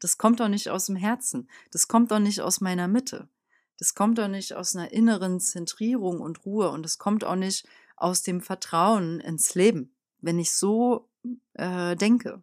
Das 0.00 0.18
kommt 0.18 0.40
doch 0.40 0.48
nicht 0.48 0.68
aus 0.68 0.86
dem 0.86 0.96
Herzen. 0.96 1.48
Das 1.70 1.86
kommt 1.86 2.10
doch 2.10 2.18
nicht 2.18 2.40
aus 2.40 2.60
meiner 2.60 2.88
Mitte. 2.88 3.28
Das 3.78 3.94
kommt 3.94 4.18
doch 4.18 4.28
nicht 4.28 4.54
aus 4.54 4.74
einer 4.74 4.92
inneren 4.92 5.40
Zentrierung 5.40 6.20
und 6.20 6.44
Ruhe 6.44 6.70
und 6.70 6.84
es 6.84 6.98
kommt 6.98 7.24
auch 7.24 7.36
nicht 7.36 7.66
aus 7.96 8.22
dem 8.22 8.40
Vertrauen 8.40 9.20
ins 9.20 9.54
Leben, 9.54 9.94
wenn 10.20 10.38
ich 10.38 10.52
so 10.52 11.08
äh, 11.54 11.96
denke. 11.96 12.42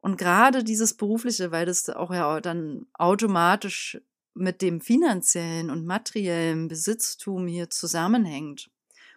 Und 0.00 0.16
gerade 0.18 0.64
dieses 0.64 0.94
berufliche, 0.94 1.50
weil 1.52 1.66
das 1.66 1.88
auch 1.88 2.12
ja 2.12 2.40
dann 2.40 2.86
automatisch 2.94 4.00
mit 4.34 4.62
dem 4.62 4.80
finanziellen 4.80 5.70
und 5.70 5.86
materiellen 5.86 6.68
Besitztum 6.68 7.46
hier 7.46 7.70
zusammenhängt 7.70 8.70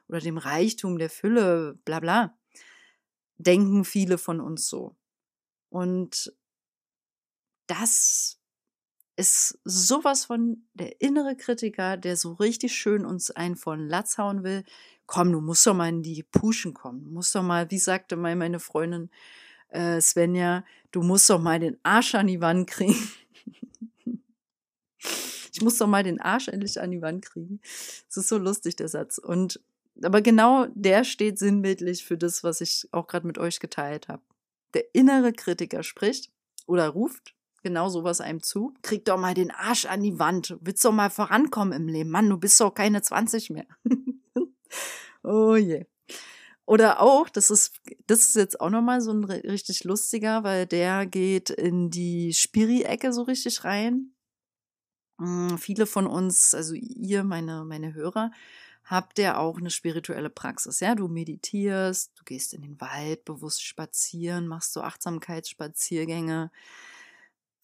oder 0.08 0.20
dem 0.20 0.38
Reichtum 0.38 0.98
der 0.98 1.10
Fülle, 1.10 1.80
bla 1.86 2.00
bla, 2.00 2.38
denken 3.38 3.84
viele 3.84 4.18
von 4.18 4.40
uns 4.40 4.68
so. 4.68 4.96
Und 5.70 6.34
das 7.68 8.40
ist 9.18 9.60
sowas 9.64 10.26
von 10.26 10.64
der 10.74 11.02
innere 11.02 11.36
Kritiker, 11.36 11.98
der 11.98 12.18
so 12.18 12.34
richtig 12.34 12.76
schön 12.76 13.06
uns 13.06 13.32
einen 13.32 13.56
von 13.56 13.88
Latz 13.88 14.18
hauen 14.18 14.44
will. 14.44 14.64
Komm, 15.06 15.32
du 15.32 15.40
musst 15.40 15.66
doch 15.66 15.74
mal 15.74 15.90
in 15.90 16.04
die 16.04 16.24
Puschen 16.24 16.74
kommen. 16.74 17.04
Du 17.06 17.12
musst 17.12 17.34
doch 17.34 17.44
mal, 17.44 17.70
wie 17.72 17.80
sagte 17.80 18.16
mal 18.16 18.36
meine 18.36 18.60
Freundin 18.60 19.10
äh, 19.70 20.02
Svenja, 20.02 20.66
du 20.92 21.02
musst 21.02 21.30
doch 21.30 21.40
mal 21.40 21.60
den 21.60 21.78
Arsch 21.84 22.16
an 22.16 22.28
die 22.28 22.42
Wand 22.42 22.68
kriegen. 22.68 23.10
ich 25.54 25.62
muss 25.62 25.78
doch 25.78 25.88
mal 25.88 26.04
den 26.04 26.20
Arsch 26.20 26.48
endlich 26.48 26.82
an 26.82 26.92
die 26.92 27.02
Wand 27.02 27.26
kriegen. 27.26 27.62
Das 28.08 28.18
ist 28.18 28.28
so 28.28 28.38
lustig, 28.38 28.76
der 28.76 28.90
Satz. 28.90 29.18
Und 29.18 29.62
aber 30.04 30.22
genau 30.22 30.68
der 30.74 31.06
steht 31.06 31.40
sinnbildlich 31.40 32.04
für 32.04 32.18
das, 32.18 32.44
was 32.44 32.60
ich 32.60 32.90
auch 32.92 33.08
gerade 33.08 33.28
mit 33.28 33.38
euch 33.38 33.62
geteilt 33.62 34.10
habe. 34.10 34.24
Der 34.74 34.94
innere 34.94 35.32
Kritiker 35.32 35.84
spricht 35.84 36.32
oder 36.66 36.90
ruft 36.90 37.35
genau 37.66 37.90
sowas 37.90 38.22
einem 38.22 38.44
zu. 38.44 38.76
Krieg 38.84 39.06
doch 39.06 39.18
mal 39.18 39.34
den 39.34 39.50
Arsch 39.50 39.86
an 39.86 40.04
die 40.04 40.20
Wand. 40.20 40.56
Willst 40.62 40.86
doch 40.86 40.92
mal 40.92 41.10
vorankommen 41.10 41.74
im 41.74 41.88
Leben. 41.88 42.12
Mann, 42.12 42.30
du 42.30 42.38
bist 42.38 42.62
doch 42.62 42.72
keine 42.72 43.02
20 43.02 43.50
mehr. 43.50 43.66
oh 45.24 45.56
je. 45.56 45.86
Oder 46.68 47.02
auch, 47.02 47.28
das 47.28 47.50
ist, 47.50 47.82
das 48.06 48.28
ist 48.28 48.36
jetzt 48.36 48.62
auch 48.62 48.70
nochmal 48.70 49.02
so 49.02 49.12
ein 49.12 49.24
richtig 49.24 49.84
lustiger, 49.84 50.44
weil 50.44 50.68
der 50.68 51.08
geht 51.08 51.50
in 51.50 51.90
die 51.90 52.34
Spiri-Ecke 52.34 53.12
so 53.12 53.24
richtig 53.24 53.64
rein. 53.64 54.14
Hm, 55.20 55.58
viele 55.58 55.88
von 55.88 56.06
uns, 56.06 56.54
also 56.54 56.76
ihr, 56.76 57.24
meine, 57.24 57.66
meine 57.66 57.96
Hörer, 57.96 58.32
habt 58.84 59.18
ihr 59.18 59.40
auch 59.40 59.58
eine 59.58 59.72
spirituelle 59.72 60.30
Praxis. 60.30 60.80
Ja, 60.82 60.94
du 60.94 61.08
meditierst, 61.08 62.12
du 62.16 62.24
gehst 62.26 62.54
in 62.54 62.62
den 62.62 62.80
Wald 62.80 63.26
bewusst 63.26 63.64
spazieren, 63.64 64.48
machst 64.48 64.74
so 64.74 64.82
Achtsamkeitsspaziergänge, 64.82 66.52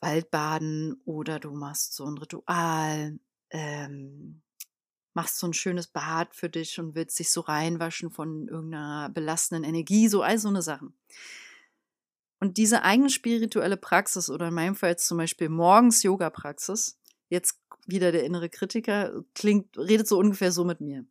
Waldbaden 0.02 1.02
oder 1.06 1.40
du 1.40 1.52
machst 1.52 1.94
so 1.94 2.06
ein 2.06 2.18
Ritual, 2.18 3.20
ähm, 3.52 4.42
machst 5.14 5.38
so 5.38 5.48
ein 5.48 5.54
schönes 5.54 5.88
Bad 5.88 6.36
für 6.36 6.50
dich 6.50 6.80
und 6.80 6.96
willst 6.96 7.20
dich 7.20 7.32
so 7.32 7.42
reinwaschen 7.42 8.12
von 8.12 8.48
irgendeiner 8.48 9.10
belastenden 9.10 9.64
Energie, 9.64 10.08
so 10.08 10.22
all 10.22 10.38
so 10.38 10.50
eine 10.50 10.62
Sachen. 10.62 10.94
Und 12.40 12.58
diese 12.58 12.84
eigene 12.84 13.10
spirituelle 13.10 13.78
Praxis 13.78 14.30
oder 14.30 14.48
in 14.48 14.54
meinem 14.56 14.76
Fall 14.76 14.92
jetzt 14.92 15.08
zum 15.08 15.18
Beispiel 15.18 15.50
morgens 15.50 16.02
Yoga-Praxis, 16.02 16.98
jetzt 17.30 17.60
wieder 17.86 18.12
der 18.12 18.24
innere 18.24 18.50
Kritiker, 18.50 19.24
klingt, 19.36 19.78
redet 19.78 20.08
so 20.08 20.18
ungefähr 20.18 20.52
so 20.52 20.64
mit 20.64 20.82
mir. 20.82 21.06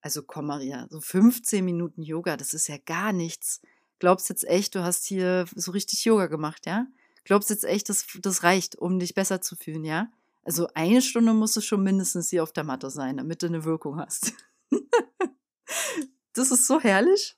Also 0.00 0.22
komm 0.22 0.46
Maria, 0.46 0.86
so 0.90 1.00
15 1.00 1.64
Minuten 1.64 2.02
Yoga, 2.02 2.36
das 2.36 2.54
ist 2.54 2.68
ja 2.68 2.76
gar 2.78 3.12
nichts. 3.12 3.60
Glaubst 3.98 4.28
jetzt 4.28 4.46
echt, 4.46 4.76
du 4.76 4.84
hast 4.84 5.04
hier 5.06 5.46
so 5.54 5.72
richtig 5.72 6.04
Yoga 6.04 6.26
gemacht, 6.26 6.66
ja? 6.66 6.86
Glaubst 7.28 7.50
jetzt 7.50 7.66
echt, 7.66 7.90
dass 7.90 8.06
das 8.22 8.42
reicht, 8.42 8.76
um 8.76 8.98
dich 8.98 9.12
besser 9.12 9.42
zu 9.42 9.54
fühlen, 9.54 9.84
ja? 9.84 10.10
Also 10.44 10.66
eine 10.72 11.02
Stunde 11.02 11.34
musst 11.34 11.54
du 11.58 11.60
schon 11.60 11.82
mindestens 11.82 12.30
hier 12.30 12.42
auf 12.42 12.52
der 12.52 12.64
Matte 12.64 12.88
sein, 12.88 13.18
damit 13.18 13.42
du 13.42 13.48
eine 13.48 13.64
Wirkung 13.64 13.98
hast. 13.98 14.32
das 16.32 16.50
ist 16.50 16.66
so 16.66 16.80
herrlich. 16.80 17.36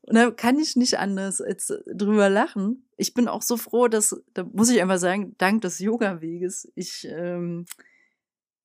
Und 0.00 0.14
da 0.14 0.30
kann 0.30 0.58
ich 0.58 0.74
nicht 0.74 0.98
anders 0.98 1.42
als 1.42 1.70
drüber 1.84 2.30
lachen. 2.30 2.88
Ich 2.96 3.12
bin 3.12 3.28
auch 3.28 3.42
so 3.42 3.58
froh, 3.58 3.88
dass, 3.88 4.18
da 4.32 4.44
muss 4.44 4.70
ich 4.70 4.80
einfach 4.80 4.96
sagen, 4.96 5.34
dank 5.36 5.60
des 5.60 5.80
Yoga-Weges, 5.80 6.72
ich, 6.74 7.06
ähm, 7.10 7.66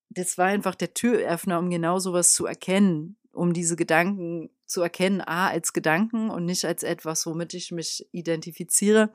das 0.09 0.37
war 0.37 0.45
einfach 0.45 0.75
der 0.75 0.93
Türöffner, 0.93 1.59
um 1.59 1.69
genau 1.69 1.99
sowas 1.99 2.33
zu 2.33 2.45
erkennen, 2.45 3.17
um 3.33 3.51
diese 3.51 3.75
Gedanken 3.75 4.49
zu 4.65 4.81
erkennen, 4.81 5.19
A, 5.19 5.49
als 5.49 5.73
Gedanken 5.73 6.29
und 6.29 6.45
nicht 6.45 6.63
als 6.63 6.83
etwas, 6.83 7.25
womit 7.25 7.53
ich 7.55 7.73
mich 7.73 8.07
identifiziere 8.13 9.11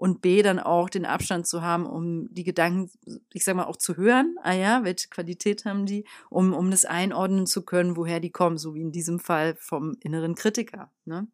und 0.00 0.22
B, 0.22 0.40
dann 0.40 0.58
auch 0.58 0.88
den 0.88 1.04
Abstand 1.04 1.46
zu 1.46 1.60
haben, 1.60 1.84
um 1.84 2.32
die 2.32 2.42
Gedanken, 2.42 2.90
ich 3.34 3.44
sag 3.44 3.54
mal, 3.54 3.66
auch 3.66 3.76
zu 3.76 3.98
hören, 3.98 4.34
ah 4.42 4.54
ja, 4.54 4.82
welche 4.82 5.10
Qualität 5.10 5.66
haben 5.66 5.84
die, 5.84 6.06
um, 6.30 6.54
um 6.54 6.70
das 6.70 6.86
einordnen 6.86 7.46
zu 7.46 7.66
können, 7.66 7.98
woher 7.98 8.18
die 8.18 8.30
kommen, 8.30 8.56
so 8.56 8.74
wie 8.74 8.80
in 8.80 8.92
diesem 8.92 9.18
Fall 9.18 9.56
vom 9.56 9.98
inneren 10.00 10.34
Kritiker. 10.36 10.90
Ne? 11.04 11.28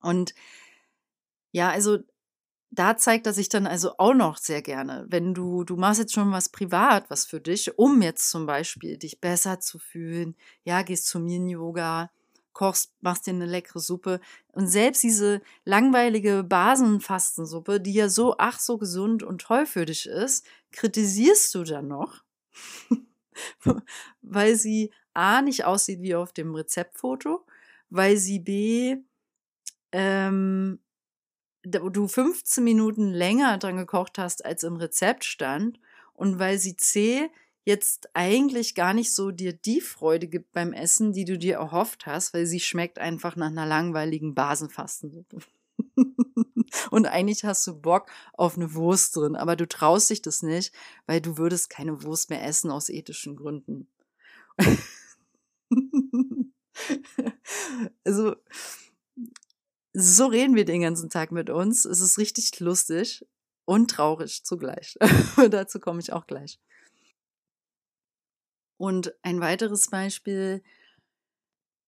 Und 0.00 0.32
ja, 1.50 1.70
also 1.70 1.98
da 2.70 2.96
zeigt 2.96 3.26
er 3.26 3.32
sich 3.32 3.48
dann 3.48 3.66
also 3.66 3.94
auch 3.98 4.14
noch 4.14 4.36
sehr 4.38 4.62
gerne, 4.62 5.04
wenn 5.08 5.34
du, 5.34 5.64
du 5.64 5.76
machst 5.76 5.98
jetzt 5.98 6.14
schon 6.14 6.30
was 6.30 6.50
privat, 6.50 7.10
was 7.10 7.26
für 7.26 7.40
dich, 7.40 7.76
um 7.76 8.00
jetzt 8.00 8.30
zum 8.30 8.46
Beispiel 8.46 8.96
dich 8.96 9.20
besser 9.20 9.58
zu 9.58 9.80
fühlen, 9.80 10.36
ja, 10.62 10.82
gehst 10.82 11.08
zum 11.08 11.26
Yin-Yoga, 11.26 12.10
kochst, 12.56 12.90
machst 13.02 13.26
dir 13.26 13.32
eine 13.32 13.44
leckere 13.44 13.80
Suppe. 13.80 14.18
Und 14.52 14.66
selbst 14.66 15.02
diese 15.02 15.42
langweilige 15.66 16.42
Basenfastensuppe, 16.42 17.80
die 17.80 17.92
ja 17.92 18.08
so 18.08 18.36
ach 18.38 18.58
so 18.58 18.78
gesund 18.78 19.22
und 19.22 19.42
toll 19.42 19.66
für 19.66 19.84
dich 19.84 20.06
ist, 20.06 20.46
kritisierst 20.72 21.54
du 21.54 21.64
dann 21.64 21.88
noch, 21.88 22.24
weil 24.22 24.56
sie 24.56 24.90
A 25.12 25.42
nicht 25.42 25.66
aussieht 25.66 26.00
wie 26.00 26.14
auf 26.14 26.32
dem 26.32 26.54
Rezeptfoto, 26.54 27.44
weil 27.90 28.16
sie 28.16 28.38
B 28.38 28.96
ähm, 29.92 30.78
du 31.62 32.08
15 32.08 32.64
Minuten 32.64 33.12
länger 33.12 33.58
dran 33.58 33.76
gekocht 33.76 34.18
hast, 34.18 34.46
als 34.46 34.62
im 34.62 34.76
Rezept 34.76 35.24
stand 35.24 35.78
und 36.14 36.38
weil 36.38 36.58
sie 36.58 36.76
C 36.76 37.28
jetzt 37.66 38.08
eigentlich 38.14 38.74
gar 38.76 38.94
nicht 38.94 39.12
so 39.12 39.32
dir 39.32 39.52
die 39.52 39.80
Freude 39.80 40.28
gibt 40.28 40.52
beim 40.52 40.72
Essen, 40.72 41.12
die 41.12 41.24
du 41.24 41.36
dir 41.36 41.56
erhofft 41.56 42.06
hast, 42.06 42.32
weil 42.32 42.46
sie 42.46 42.60
schmeckt 42.60 43.00
einfach 43.00 43.34
nach 43.34 43.48
einer 43.48 43.66
langweiligen 43.66 44.36
Basenfastensuppe. 44.36 45.38
und 46.90 47.06
eigentlich 47.06 47.44
hast 47.44 47.66
du 47.66 47.74
Bock 47.74 48.08
auf 48.34 48.56
eine 48.56 48.72
Wurst 48.74 49.16
drin, 49.16 49.34
aber 49.34 49.56
du 49.56 49.66
traust 49.66 50.08
dich 50.10 50.22
das 50.22 50.42
nicht, 50.42 50.72
weil 51.06 51.20
du 51.20 51.38
würdest 51.38 51.68
keine 51.68 52.04
Wurst 52.04 52.30
mehr 52.30 52.44
essen 52.44 52.70
aus 52.70 52.88
ethischen 52.88 53.34
Gründen. 53.34 53.88
also, 58.04 58.36
so 59.92 60.26
reden 60.26 60.54
wir 60.54 60.64
den 60.64 60.82
ganzen 60.82 61.10
Tag 61.10 61.32
mit 61.32 61.50
uns. 61.50 61.84
Es 61.84 61.98
ist 61.98 62.16
richtig 62.16 62.60
lustig 62.60 63.26
und 63.64 63.90
traurig 63.90 64.44
zugleich. 64.44 64.96
Dazu 65.50 65.80
komme 65.80 65.98
ich 65.98 66.12
auch 66.12 66.28
gleich. 66.28 66.60
Und 68.78 69.14
ein 69.22 69.40
weiteres 69.40 69.88
Beispiel 69.88 70.62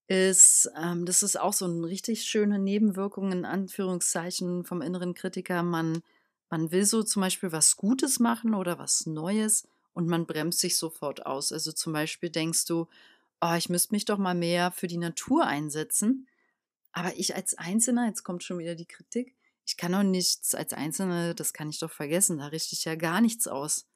ist, 0.06 0.70
ähm, 0.76 1.04
das 1.04 1.22
ist 1.22 1.38
auch 1.38 1.52
so 1.52 1.66
eine 1.66 1.86
richtig 1.86 2.24
schöne 2.24 2.58
Nebenwirkung 2.58 3.30
in 3.30 3.44
Anführungszeichen 3.44 4.64
vom 4.64 4.80
inneren 4.80 5.14
Kritiker. 5.14 5.62
Man, 5.62 6.02
man 6.48 6.70
will 6.70 6.86
so 6.86 7.02
zum 7.02 7.20
Beispiel 7.20 7.52
was 7.52 7.76
Gutes 7.76 8.18
machen 8.18 8.54
oder 8.54 8.78
was 8.78 9.06
Neues 9.06 9.68
und 9.92 10.06
man 10.06 10.26
bremst 10.26 10.60
sich 10.60 10.76
sofort 10.76 11.26
aus. 11.26 11.52
Also 11.52 11.72
zum 11.72 11.92
Beispiel 11.92 12.30
denkst 12.30 12.64
du, 12.64 12.88
oh, 13.40 13.54
ich 13.56 13.68
müsste 13.68 13.94
mich 13.94 14.06
doch 14.06 14.18
mal 14.18 14.34
mehr 14.34 14.70
für 14.70 14.86
die 14.86 14.96
Natur 14.96 15.46
einsetzen. 15.46 16.26
Aber 16.92 17.16
ich 17.16 17.34
als 17.34 17.56
Einzelner, 17.56 18.06
jetzt 18.06 18.24
kommt 18.24 18.42
schon 18.42 18.58
wieder 18.58 18.74
die 18.74 18.86
Kritik, 18.86 19.34
ich 19.66 19.76
kann 19.76 19.92
doch 19.92 20.02
nichts 20.02 20.54
als 20.54 20.72
Einzelne, 20.72 21.34
das 21.34 21.52
kann 21.52 21.68
ich 21.68 21.78
doch 21.78 21.90
vergessen, 21.90 22.38
da 22.38 22.46
richte 22.46 22.74
ich 22.74 22.86
ja 22.86 22.94
gar 22.94 23.20
nichts 23.20 23.46
aus. 23.46 23.86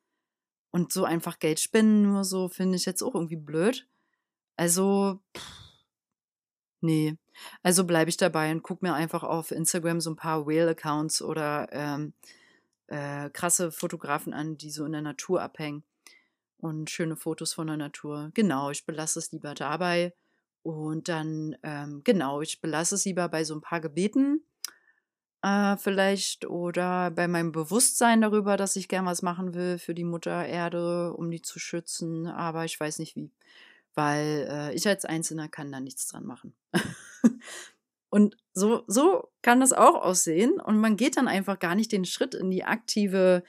Und 0.73 0.93
so 0.93 1.05
einfach 1.05 1.39
Geld 1.39 1.61
spenden, 1.61 2.03
nur 2.03 2.25
so, 2.25 2.49
finde 2.49 2.77
ich 2.77 2.87
jetzt 2.87 3.03
auch 3.03 3.15
irgendwie 3.15 3.37
blöd. 3.37 3.87
Also, 4.57 5.21
nee. 6.81 7.17
Also 7.63 7.85
bleibe 7.85 8.09
ich 8.11 8.17
dabei 8.17 8.51
und 8.51 8.63
gucke 8.63 8.85
mir 8.85 8.95
einfach 8.95 9.23
auf 9.23 9.51
Instagram 9.51 10.01
so 10.01 10.11
ein 10.11 10.17
paar 10.17 10.47
Whale-Accounts 10.47 11.23
oder 11.23 11.69
ähm, 11.73 12.15
äh, 12.89 13.31
krasse 13.31 13.71
Fotografen 13.71 14.33
an, 14.33 14.57
die 14.57 14.71
so 14.71 14.85
in 14.85 14.93
der 14.93 15.03
Natur 15.03 15.43
abhängen 15.43 15.85
und 16.59 16.91
schöne 16.91 17.17
Fotos 17.17 17.53
von 17.53 17.67
der 17.67 17.77
Natur. 17.77 18.31
Genau, 18.35 18.71
ich 18.71 18.87
belasse 18.87 19.19
es 19.19 19.33
lieber 19.33 19.55
dabei. 19.55 20.15
Und 20.63 21.09
dann, 21.09 21.57
ähm, 21.63 22.03
genau, 22.05 22.41
ich 22.41 22.61
belasse 22.61 22.95
es 22.95 23.05
lieber 23.05 23.29
bei 23.29 23.45
so 23.45 23.55
ein 23.55 23.61
paar 23.61 23.81
Gebeten 23.81 24.43
äh, 25.43 25.77
vielleicht 25.77 26.47
oder 26.47 27.11
bei 27.11 27.29
meinem 27.29 27.53
Bewusstsein 27.53 28.21
darüber, 28.21 28.57
dass 28.57 28.77
ich 28.77 28.89
gern 28.89 29.07
was 29.07 29.23
machen 29.23 29.55
will 29.55 29.79
für 29.79 29.95
die 29.95 30.05
Mutter 30.05 30.47
Erde, 30.47 31.13
um 31.15 31.31
die 31.31 31.43
zu 31.43 31.59
schützen, 31.59 32.27
aber 32.27 32.65
ich 32.65 32.79
weiß 32.79 32.99
nicht 33.01 33.17
wie, 33.17 33.31
weil 33.95 34.49
äh, 34.49 34.75
ich 34.75 34.87
als 34.87 35.05
Einzelner 35.05 35.49
kann 35.49 35.73
da 35.73 35.81
nichts 35.81 36.07
dran 36.07 36.25
machen. 36.25 36.55
und 38.11 38.37
so, 38.55 38.85
so 38.87 39.29
kann 39.43 39.61
das 39.61 39.73
auch 39.73 40.03
aussehen 40.03 40.61
und 40.61 40.79
man 40.79 40.97
geht 40.97 41.17
dann 41.17 41.29
einfach 41.29 41.59
gar 41.59 41.75
nicht 41.75 41.93
den 41.93 42.05
Schritt 42.05 42.35
in 42.35 42.51
die 42.51 42.65
aktive 42.65 43.43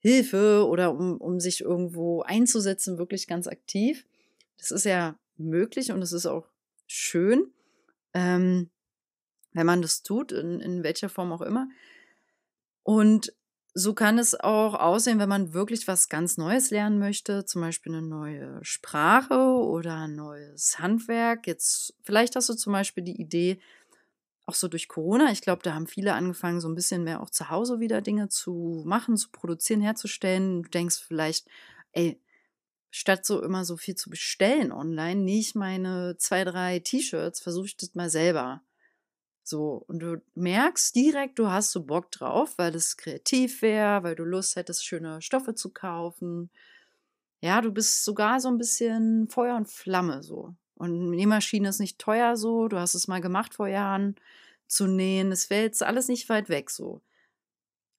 Hilfe 0.00 0.66
oder 0.66 0.92
um, 0.92 1.18
um 1.18 1.40
sich 1.40 1.62
irgendwo 1.62 2.22
einzusetzen, 2.22 2.98
wirklich 2.98 3.26
ganz 3.26 3.46
aktiv. 3.46 4.06
Das 4.58 4.70
ist 4.70 4.84
ja 4.84 5.18
möglich 5.36 5.92
und 5.92 6.02
es 6.02 6.12
ist 6.12 6.26
auch 6.26 6.46
schön, 6.86 7.52
ähm, 8.12 8.70
wenn 9.52 9.66
man 9.66 9.82
das 9.82 10.02
tut, 10.02 10.32
in, 10.32 10.60
in 10.60 10.82
welcher 10.82 11.08
Form 11.08 11.32
auch 11.32 11.42
immer. 11.42 11.68
Und 12.82 13.32
so 13.72 13.94
kann 13.94 14.18
es 14.18 14.38
auch 14.38 14.74
aussehen, 14.74 15.18
wenn 15.18 15.28
man 15.28 15.52
wirklich 15.52 15.86
was 15.86 16.08
ganz 16.08 16.36
Neues 16.36 16.70
lernen 16.70 16.98
möchte, 16.98 17.44
zum 17.44 17.60
Beispiel 17.60 17.94
eine 17.94 18.06
neue 18.06 18.58
Sprache 18.62 19.38
oder 19.38 19.96
ein 19.96 20.16
neues 20.16 20.78
Handwerk. 20.80 21.46
Jetzt, 21.46 21.94
vielleicht 22.02 22.34
hast 22.34 22.48
du 22.48 22.54
zum 22.54 22.72
Beispiel 22.72 23.04
die 23.04 23.20
Idee, 23.20 23.60
auch 24.46 24.54
so 24.54 24.66
durch 24.66 24.88
Corona, 24.88 25.30
ich 25.30 25.42
glaube, 25.42 25.62
da 25.62 25.74
haben 25.74 25.86
viele 25.86 26.14
angefangen, 26.14 26.60
so 26.60 26.68
ein 26.68 26.74
bisschen 26.74 27.04
mehr 27.04 27.22
auch 27.22 27.30
zu 27.30 27.50
Hause 27.50 27.78
wieder 27.78 28.00
Dinge 28.00 28.28
zu 28.28 28.82
machen, 28.84 29.16
zu 29.16 29.30
produzieren, 29.30 29.80
herzustellen. 29.80 30.64
Du 30.64 30.70
denkst 30.70 31.04
vielleicht, 31.06 31.46
ey, 31.92 32.20
statt 32.90 33.24
so 33.24 33.40
immer 33.42 33.64
so 33.64 33.76
viel 33.76 33.94
zu 33.94 34.10
bestellen 34.10 34.72
online, 34.72 35.20
nähe 35.20 35.38
ich 35.38 35.54
meine 35.54 36.16
zwei, 36.18 36.42
drei 36.42 36.80
T-Shirts, 36.80 37.40
versuche 37.40 37.66
ich 37.66 37.76
das 37.76 37.94
mal 37.94 38.10
selber. 38.10 38.62
So, 39.50 39.84
und 39.88 40.00
du 40.00 40.22
merkst 40.36 40.94
direkt, 40.94 41.38
du 41.40 41.48
hast 41.48 41.72
so 41.72 41.84
Bock 41.84 42.10
drauf, 42.12 42.56
weil 42.56 42.74
es 42.76 42.96
kreativ 42.96 43.62
wäre, 43.62 44.04
weil 44.04 44.14
du 44.14 44.24
Lust 44.24 44.56
hättest, 44.56 44.84
schöne 44.86 45.20
Stoffe 45.22 45.54
zu 45.54 45.70
kaufen. 45.72 46.50
Ja, 47.42 47.60
du 47.60 47.72
bist 47.72 48.04
sogar 48.04 48.40
so 48.40 48.48
ein 48.48 48.58
bisschen 48.58 49.28
Feuer 49.28 49.56
und 49.56 49.68
Flamme 49.68 50.22
so. 50.22 50.54
Und 50.76 51.10
Nähmaschine 51.10 51.68
ist 51.68 51.80
nicht 51.80 51.98
teuer 51.98 52.36
so, 52.36 52.68
du 52.68 52.78
hast 52.78 52.94
es 52.94 53.08
mal 53.08 53.20
gemacht 53.20 53.54
vor 53.54 53.68
Jahren 53.68 54.16
zu 54.68 54.86
nähen. 54.86 55.32
Es 55.32 55.50
wäre 55.50 55.62
jetzt 55.64 55.82
alles 55.82 56.08
nicht 56.08 56.28
weit 56.28 56.48
weg 56.48 56.70
so. 56.70 57.02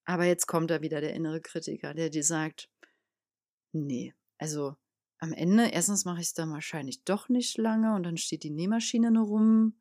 Aber 0.06 0.26
jetzt 0.26 0.48
kommt 0.48 0.72
da 0.72 0.82
wieder 0.82 1.02
der 1.02 1.14
innere 1.14 1.42
Kritiker, 1.42 1.94
der 1.94 2.10
dir 2.10 2.24
sagt, 2.24 2.70
nee, 3.74 4.14
also 4.38 4.76
am 5.20 5.34
Ende, 5.34 5.68
erstens 5.68 6.06
mache 6.06 6.22
ich 6.22 6.28
es 6.28 6.34
dann 6.34 6.52
wahrscheinlich 6.52 7.04
doch 7.04 7.30
nicht 7.30 7.58
lange 7.58 7.94
und 7.96 8.04
dann 8.04 8.18
steht 8.18 8.44
die 8.44 8.50
Nähmaschine 8.52 9.12
nur 9.12 9.28
rum. 9.28 9.81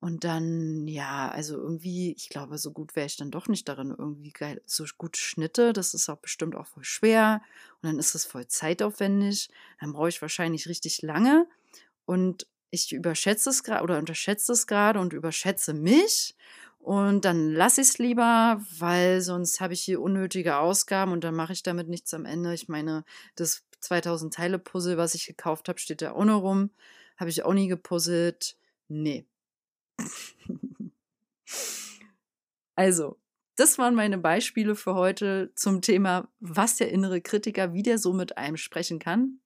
Und 0.00 0.24
dann, 0.24 0.88
ja, 0.88 1.28
also 1.30 1.56
irgendwie, 1.56 2.12
ich 2.12 2.30
glaube, 2.30 2.56
so 2.56 2.72
gut 2.72 2.96
wäre 2.96 3.06
ich 3.06 3.16
dann 3.18 3.30
doch 3.30 3.48
nicht 3.48 3.68
darin, 3.68 3.94
irgendwie 3.96 4.32
geil, 4.32 4.62
so 4.64 4.84
gut 4.96 5.18
Schnitte, 5.18 5.74
das 5.74 5.92
ist 5.92 6.08
auch 6.08 6.16
bestimmt 6.16 6.56
auch 6.56 6.66
voll 6.66 6.84
schwer. 6.84 7.42
Und 7.82 7.88
dann 7.90 7.98
ist 7.98 8.14
es 8.14 8.24
voll 8.24 8.46
zeitaufwendig. 8.46 9.50
Dann 9.78 9.92
brauche 9.92 10.08
ich 10.08 10.22
wahrscheinlich 10.22 10.68
richtig 10.68 11.02
lange. 11.02 11.46
Und 12.06 12.46
ich 12.70 12.92
überschätze 12.92 13.50
es 13.50 13.62
gerade 13.62 13.82
oder 13.84 13.98
unterschätze 13.98 14.52
es 14.52 14.66
gerade 14.66 15.00
und 15.00 15.12
überschätze 15.12 15.74
mich. 15.74 16.34
Und 16.78 17.26
dann 17.26 17.52
lasse 17.52 17.82
ich 17.82 17.88
es 17.88 17.98
lieber, 17.98 18.64
weil 18.78 19.20
sonst 19.20 19.60
habe 19.60 19.74
ich 19.74 19.82
hier 19.82 20.00
unnötige 20.00 20.56
Ausgaben 20.56 21.12
und 21.12 21.24
dann 21.24 21.34
mache 21.34 21.52
ich 21.52 21.62
damit 21.62 21.88
nichts 21.88 22.14
am 22.14 22.24
Ende. 22.24 22.54
Ich 22.54 22.68
meine, 22.68 23.04
das 23.36 23.64
2000 23.80 24.32
Teile 24.32 24.58
Puzzle, 24.58 24.96
was 24.96 25.14
ich 25.14 25.26
gekauft 25.26 25.68
habe, 25.68 25.78
steht 25.78 26.00
da 26.00 26.12
auch 26.12 26.24
noch 26.24 26.40
rum. 26.42 26.70
Habe 27.18 27.28
ich 27.30 27.42
auch 27.44 27.52
nie 27.52 27.68
gepuzzelt. 27.68 28.56
Nee. 28.88 29.26
also, 32.74 33.18
das 33.56 33.78
waren 33.78 33.94
meine 33.94 34.18
Beispiele 34.18 34.74
für 34.74 34.94
heute 34.94 35.52
zum 35.54 35.82
Thema, 35.82 36.28
was 36.40 36.76
der 36.76 36.90
innere 36.90 37.20
Kritiker, 37.20 37.72
wie 37.72 37.82
der 37.82 37.98
so 37.98 38.12
mit 38.12 38.38
einem 38.38 38.56
sprechen 38.56 38.98
kann. 38.98 39.40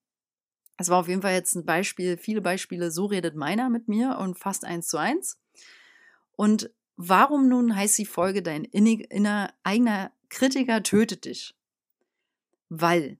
Es 0.77 0.89
war 0.89 0.99
auf 0.99 1.07
jeden 1.07 1.21
Fall 1.21 1.33
jetzt 1.33 1.55
ein 1.55 1.65
Beispiel, 1.65 2.17
viele 2.17 2.41
Beispiele, 2.41 2.91
so 2.91 3.05
redet 3.05 3.35
meiner 3.35 3.69
mit 3.69 3.87
mir 3.87 4.17
und 4.19 4.37
fast 4.37 4.65
eins 4.65 4.87
zu 4.87 4.97
eins. 4.97 5.39
Und 6.33 6.69
warum 6.97 7.47
nun 7.47 7.75
heißt 7.75 7.97
die 7.97 8.05
Folge, 8.05 8.41
dein 8.41 8.65
inner, 8.65 9.53
eigener 9.63 10.11
Kritiker 10.29 10.83
tötet 10.83 11.25
dich? 11.25 11.55
Weil 12.69 13.17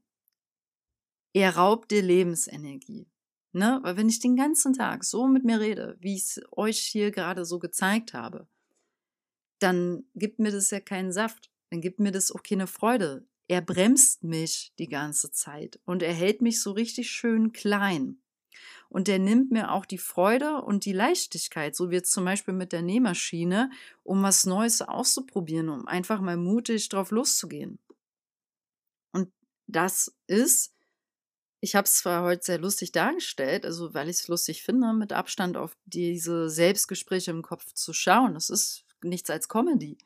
er 1.33 1.55
raubt 1.55 1.91
dir 1.91 2.01
Lebensenergie. 2.01 3.07
Ne? 3.55 3.79
Weil 3.83 3.97
wenn 3.97 4.09
ich 4.09 4.19
den 4.19 4.35
ganzen 4.35 4.73
Tag 4.73 5.03
so 5.03 5.27
mit 5.27 5.43
mir 5.43 5.59
rede, 5.59 5.97
wie 5.99 6.15
ich 6.15 6.23
es 6.23 6.41
euch 6.51 6.79
hier 6.79 7.11
gerade 7.11 7.45
so 7.45 7.59
gezeigt 7.59 8.13
habe, 8.13 8.47
dann 9.59 10.03
gibt 10.13 10.39
mir 10.39 10.51
das 10.51 10.71
ja 10.71 10.79
keinen 10.79 11.11
Saft. 11.11 11.51
Dann 11.71 11.81
gibt 11.81 11.99
mir 11.99 12.11
das 12.11 12.31
auch 12.31 12.43
keine 12.43 12.67
Freude 12.67 13.25
er 13.47 13.61
bremst 13.61 14.23
mich 14.23 14.73
die 14.79 14.87
ganze 14.87 15.31
Zeit 15.31 15.79
und 15.85 16.01
er 16.01 16.13
hält 16.13 16.41
mich 16.41 16.61
so 16.61 16.71
richtig 16.71 17.11
schön 17.11 17.51
klein. 17.51 18.21
Und 18.89 19.09
er 19.09 19.19
nimmt 19.19 19.51
mir 19.51 19.71
auch 19.71 19.85
die 19.85 19.97
Freude 19.97 20.61
und 20.61 20.85
die 20.85 20.93
Leichtigkeit, 20.93 21.75
so 21.75 21.89
wie 21.89 21.95
jetzt 21.95 22.11
zum 22.11 22.23
Beispiel 22.23 22.53
mit 22.53 22.71
der 22.71 22.81
Nähmaschine, 22.81 23.69
um 24.03 24.23
was 24.23 24.45
Neues 24.45 24.81
auszuprobieren, 24.81 25.69
um 25.69 25.87
einfach 25.87 26.21
mal 26.21 26.37
mutig 26.37 26.87
drauf 26.89 27.11
loszugehen. 27.11 27.79
Und 29.11 29.31
das 29.67 30.15
ist, 30.27 30.73
ich 31.65 31.73
habe 31.73 31.85
es 31.85 31.95
zwar 31.95 32.21
heute 32.21 32.43
sehr 32.43 32.59
lustig 32.59 32.91
dargestellt, 32.91 33.65
also 33.65 33.95
weil 33.95 34.07
ich 34.07 34.17
es 34.17 34.27
lustig 34.27 34.61
finde, 34.61 34.93
mit 34.93 35.11
Abstand 35.11 35.57
auf 35.57 35.75
diese 35.85 36.47
Selbstgespräche 36.47 37.31
im 37.31 37.41
Kopf 37.41 37.73
zu 37.73 37.91
schauen. 37.91 38.35
Das 38.35 38.51
ist 38.51 38.85
nichts 39.01 39.31
als 39.31 39.49
Comedy. 39.49 39.97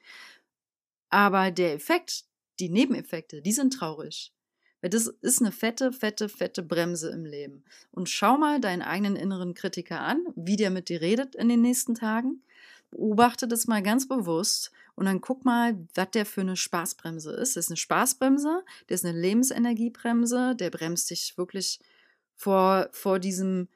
Aber 1.09 1.51
der 1.51 1.73
Effekt, 1.73 2.23
die 2.61 2.69
Nebeneffekte, 2.69 3.41
die 3.41 3.51
sind 3.51 3.73
traurig. 3.73 4.31
Weil 4.79 4.89
das 4.89 5.07
ist 5.07 5.41
eine 5.41 5.51
fette, 5.51 5.91
fette, 5.91 6.29
fette 6.29 6.63
Bremse 6.63 7.09
im 7.09 7.25
Leben. 7.25 7.65
Und 7.91 8.07
schau 8.07 8.37
mal 8.37 8.61
deinen 8.61 8.81
eigenen 8.81 9.17
inneren 9.17 9.53
Kritiker 9.53 9.99
an, 9.99 10.23
wie 10.37 10.55
der 10.55 10.69
mit 10.69 10.87
dir 10.87 11.01
redet 11.01 11.35
in 11.35 11.49
den 11.49 11.61
nächsten 11.61 11.93
Tagen. 11.93 12.41
Beobachte 12.91 13.47
das 13.47 13.67
mal 13.67 13.83
ganz 13.83 14.07
bewusst 14.07 14.71
und 14.95 15.05
dann 15.05 15.21
guck 15.21 15.45
mal, 15.45 15.77
was 15.93 16.11
der 16.11 16.25
für 16.25 16.41
eine 16.41 16.55
Spaßbremse 16.55 17.31
ist. 17.31 17.55
Das 17.55 17.65
ist 17.65 17.71
eine 17.71 17.77
Spaßbremse, 17.77 18.63
der 18.87 18.95
ist 18.95 19.05
eine 19.05 19.19
Lebensenergiebremse, 19.19 20.55
der 20.55 20.69
bremst 20.71 21.09
dich 21.09 21.37
wirklich 21.37 21.79
vor, 22.35 22.89
vor 22.91 23.19
diesem 23.19 23.67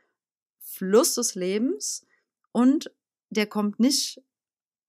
Fluss 0.59 1.15
des 1.15 1.35
Lebens 1.35 2.05
und 2.51 2.91
der 3.29 3.45
kommt 3.45 3.79
nicht 3.79 4.21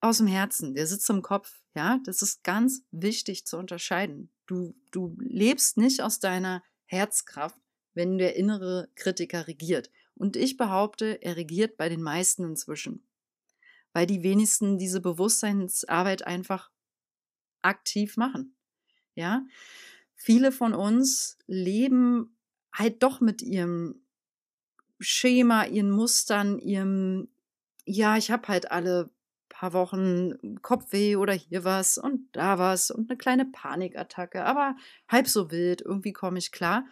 aus 0.00 0.18
dem 0.18 0.26
Herzen, 0.26 0.74
der 0.74 0.86
sitzt 0.86 1.08
im 1.10 1.22
Kopf. 1.22 1.62
Ja, 1.74 1.98
das 2.04 2.22
ist 2.22 2.44
ganz 2.44 2.82
wichtig 2.90 3.46
zu 3.46 3.56
unterscheiden. 3.56 4.30
Du, 4.46 4.74
du 4.90 5.16
lebst 5.18 5.76
nicht 5.76 6.02
aus 6.02 6.20
deiner 6.20 6.62
Herzkraft, 6.84 7.58
wenn 7.94 8.18
der 8.18 8.36
innere 8.36 8.88
Kritiker 8.94 9.46
regiert. 9.46 9.90
Und 10.14 10.36
ich 10.36 10.56
behaupte, 10.56 11.22
er 11.22 11.36
regiert 11.36 11.76
bei 11.76 11.88
den 11.88 12.02
meisten 12.02 12.44
inzwischen. 12.44 13.02
Weil 13.94 14.06
die 14.06 14.22
wenigsten 14.22 14.76
diese 14.76 15.00
Bewusstseinsarbeit 15.00 16.26
einfach 16.26 16.70
aktiv 17.62 18.18
machen. 18.18 18.54
Ja, 19.14 19.46
viele 20.14 20.52
von 20.52 20.74
uns 20.74 21.38
leben 21.46 22.36
halt 22.72 23.02
doch 23.02 23.20
mit 23.20 23.40
ihrem 23.40 24.04
Schema, 25.00 25.64
ihren 25.64 25.90
Mustern, 25.90 26.58
ihrem, 26.58 27.28
ja, 27.84 28.16
ich 28.16 28.30
habe 28.30 28.48
halt 28.48 28.70
alle 28.70 29.10
paar 29.48 29.72
Wochen 29.72 30.60
Kopfweh 30.62 31.16
oder 31.16 31.32
hier 31.32 31.64
was 31.64 31.96
und 31.96 32.28
da 32.32 32.58
was 32.58 32.90
und 32.90 33.10
eine 33.10 33.16
kleine 33.16 33.44
Panikattacke, 33.46 34.44
aber 34.44 34.76
halb 35.08 35.28
so 35.28 35.50
wild, 35.50 35.80
irgendwie 35.80 36.12
komme 36.12 36.38
ich 36.38 36.50
klar. 36.50 36.86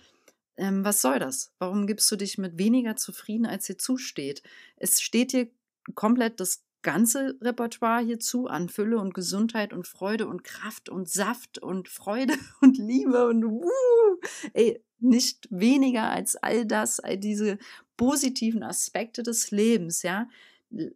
Ähm, 0.57 0.85
was 0.85 1.01
soll 1.01 1.19
das? 1.19 1.53
Warum 1.59 1.87
gibst 1.87 2.11
du 2.13 2.17
dich 2.17 2.39
mit 2.39 2.59
weniger 2.59 2.95
zufrieden, 2.97 3.47
als 3.47 3.67
dir 3.67 3.79
zusteht? 3.79 4.43
Es 4.77 5.01
steht 5.01 5.33
dir 5.33 5.51
komplett 5.95 6.41
das 6.41 6.65
ganze 6.83 7.37
Repertoire 7.41 8.05
hier 8.05 8.19
zu 8.19 8.47
an 8.47 8.69
Fülle 8.69 8.99
und 8.99 9.15
Gesundheit 9.15 9.73
und 9.73 9.87
Freude 9.87 10.27
und 10.27 10.45
Kraft 10.45 10.89
und 10.89 11.09
Saft 11.09 11.59
und 11.59 11.89
Freude 11.89 12.35
und 12.61 12.79
Liebe 12.79 13.27
und 13.27 13.45
uh, 13.45 14.21
ey, 14.53 14.83
nicht 14.99 15.49
weniger 15.51 16.11
als 16.11 16.37
all 16.37 16.65
das, 16.65 17.01
all 17.01 17.19
diese 17.19 17.59
positiven 17.97 18.63
Aspekte 18.63 19.23
des 19.23 19.51
Lebens, 19.51 20.03
ja. 20.03 20.29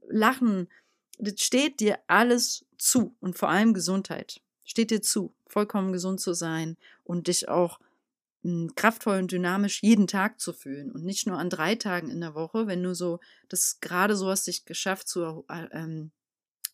Lachen, 0.09 0.69
das 1.19 1.41
steht 1.41 1.81
dir 1.81 1.99
alles 2.07 2.65
zu 2.79 3.15
und 3.21 3.37
vor 3.37 3.49
allem 3.49 3.75
Gesundheit. 3.75 4.41
Steht 4.65 4.91
dir 4.91 5.03
zu, 5.03 5.35
vollkommen 5.47 5.93
gesund 5.93 6.21
zu 6.21 6.35
sein 6.35 6.77
und 7.05 7.29
dich 7.29 7.49
auch 7.49 7.79
kraftvoll 8.75 9.19
und 9.19 9.33
dynamisch 9.33 9.83
jeden 9.83 10.07
Tag 10.07 10.41
zu 10.41 10.53
fühlen 10.53 10.91
und 10.93 11.05
nicht 11.05 11.27
nur 11.27 11.39
an 11.39 11.51
drei 11.51 11.75
Tagen 11.75 12.11
in 12.11 12.21
der 12.21 12.35
Woche, 12.35 12.67
wenn 12.67 12.83
du 12.83 12.95
so 12.95 13.21
das 13.49 13.81
gerade 13.81 14.17
so 14.17 14.29
hast 14.31 14.47
dich 14.47 14.65
geschafft 14.65 15.09
zu 15.09 15.45
äh, 15.49 15.67
ähm, 15.73 16.13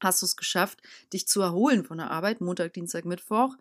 hast 0.01 0.23
du 0.23 0.27
es 0.27 0.37
geschafft, 0.37 0.83
dich 1.13 1.29
zu 1.29 1.41
erholen 1.41 1.85
von 1.85 1.99
der 1.99 2.11
Arbeit, 2.11 2.41
Montag, 2.41 2.73
Dienstag, 2.73 3.05
Mittwoch 3.05 3.57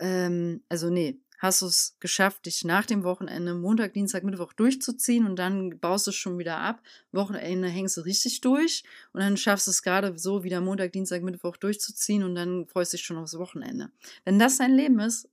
ähm, 0.00 0.62
also 0.68 0.90
nee, 0.90 1.20
hast 1.38 1.62
du 1.62 1.66
es 1.66 1.96
geschafft, 2.00 2.46
dich 2.46 2.64
nach 2.64 2.86
dem 2.86 3.04
Wochenende 3.04 3.54
Montag, 3.54 3.92
Dienstag, 3.92 4.24
Mittwoch 4.24 4.52
durchzuziehen 4.52 5.24
und 5.24 5.36
dann 5.36 5.78
baust 5.78 6.06
du 6.06 6.10
es 6.10 6.16
schon 6.16 6.38
wieder 6.38 6.58
ab. 6.58 6.82
Wochenende 7.12 7.68
hängst 7.68 7.96
du 7.96 8.00
richtig 8.02 8.40
durch 8.40 8.84
und 9.12 9.20
dann 9.20 9.36
schaffst 9.36 9.66
du 9.66 9.70
es 9.70 9.82
gerade 9.82 10.16
so 10.18 10.44
wieder 10.44 10.60
Montag, 10.60 10.92
Dienstag, 10.92 11.22
Mittwoch 11.22 11.56
durchzuziehen 11.56 12.22
und 12.22 12.34
dann 12.34 12.66
freust 12.66 12.92
du 12.92 12.96
dich 12.96 13.06
schon 13.06 13.18
aufs 13.18 13.38
Wochenende. 13.38 13.90
Wenn 14.24 14.38
das 14.38 14.58
dein 14.58 14.74
Leben 14.74 14.98
ist, 15.00 15.28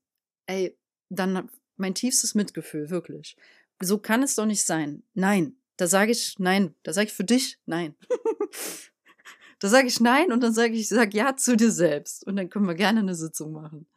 ey, 0.47 0.77
dann 1.10 1.49
mein 1.77 1.95
tiefstes 1.95 2.35
Mitgefühl, 2.35 2.89
wirklich. 2.89 3.35
So 3.81 3.97
kann 3.97 4.23
es 4.23 4.35
doch 4.35 4.45
nicht 4.45 4.63
sein. 4.63 5.03
Nein, 5.13 5.57
da 5.77 5.88
sage 5.88 6.11
ich 6.11 6.39
nein. 6.39 6.75
Da 6.83 6.93
sage 6.93 7.07
ich 7.07 7.13
für 7.13 7.23
dich 7.23 7.59
nein. 7.65 7.95
da 9.59 9.67
sage 9.67 9.88
ich 9.88 9.99
nein 9.99 10.31
und 10.31 10.41
dann 10.41 10.53
sage 10.53 10.73
ich, 10.73 10.88
sag 10.88 11.13
ja 11.13 11.35
zu 11.35 11.57
dir 11.57 11.71
selbst 11.71 12.25
und 12.25 12.35
dann 12.35 12.49
können 12.49 12.67
wir 12.67 12.75
gerne 12.75 13.01
eine 13.01 13.15
Sitzung 13.15 13.51
machen. 13.51 13.88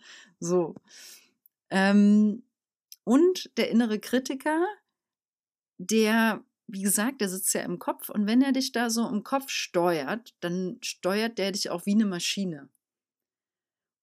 So. 0.41 0.75
Ähm, 1.71 2.43
und 3.05 3.57
der 3.57 3.71
innere 3.71 3.99
Kritiker, 3.99 4.67
der, 5.79 6.45
wie 6.67 6.83
gesagt, 6.83 7.21
der 7.21 7.29
sitzt 7.29 7.55
ja 7.55 7.62
im 7.62 7.79
Kopf 7.79 8.09
und 8.09 8.27
wenn 8.27 8.43
er 8.43 8.53
dich 8.53 8.73
da 8.73 8.91
so 8.91 9.09
im 9.09 9.23
Kopf 9.23 9.51
steuert, 9.51 10.35
dann 10.41 10.79
steuert 10.83 11.38
der 11.38 11.53
dich 11.53 11.71
auch 11.71 11.87
wie 11.87 11.95
eine 11.95 12.07
Maschine. 12.07 12.69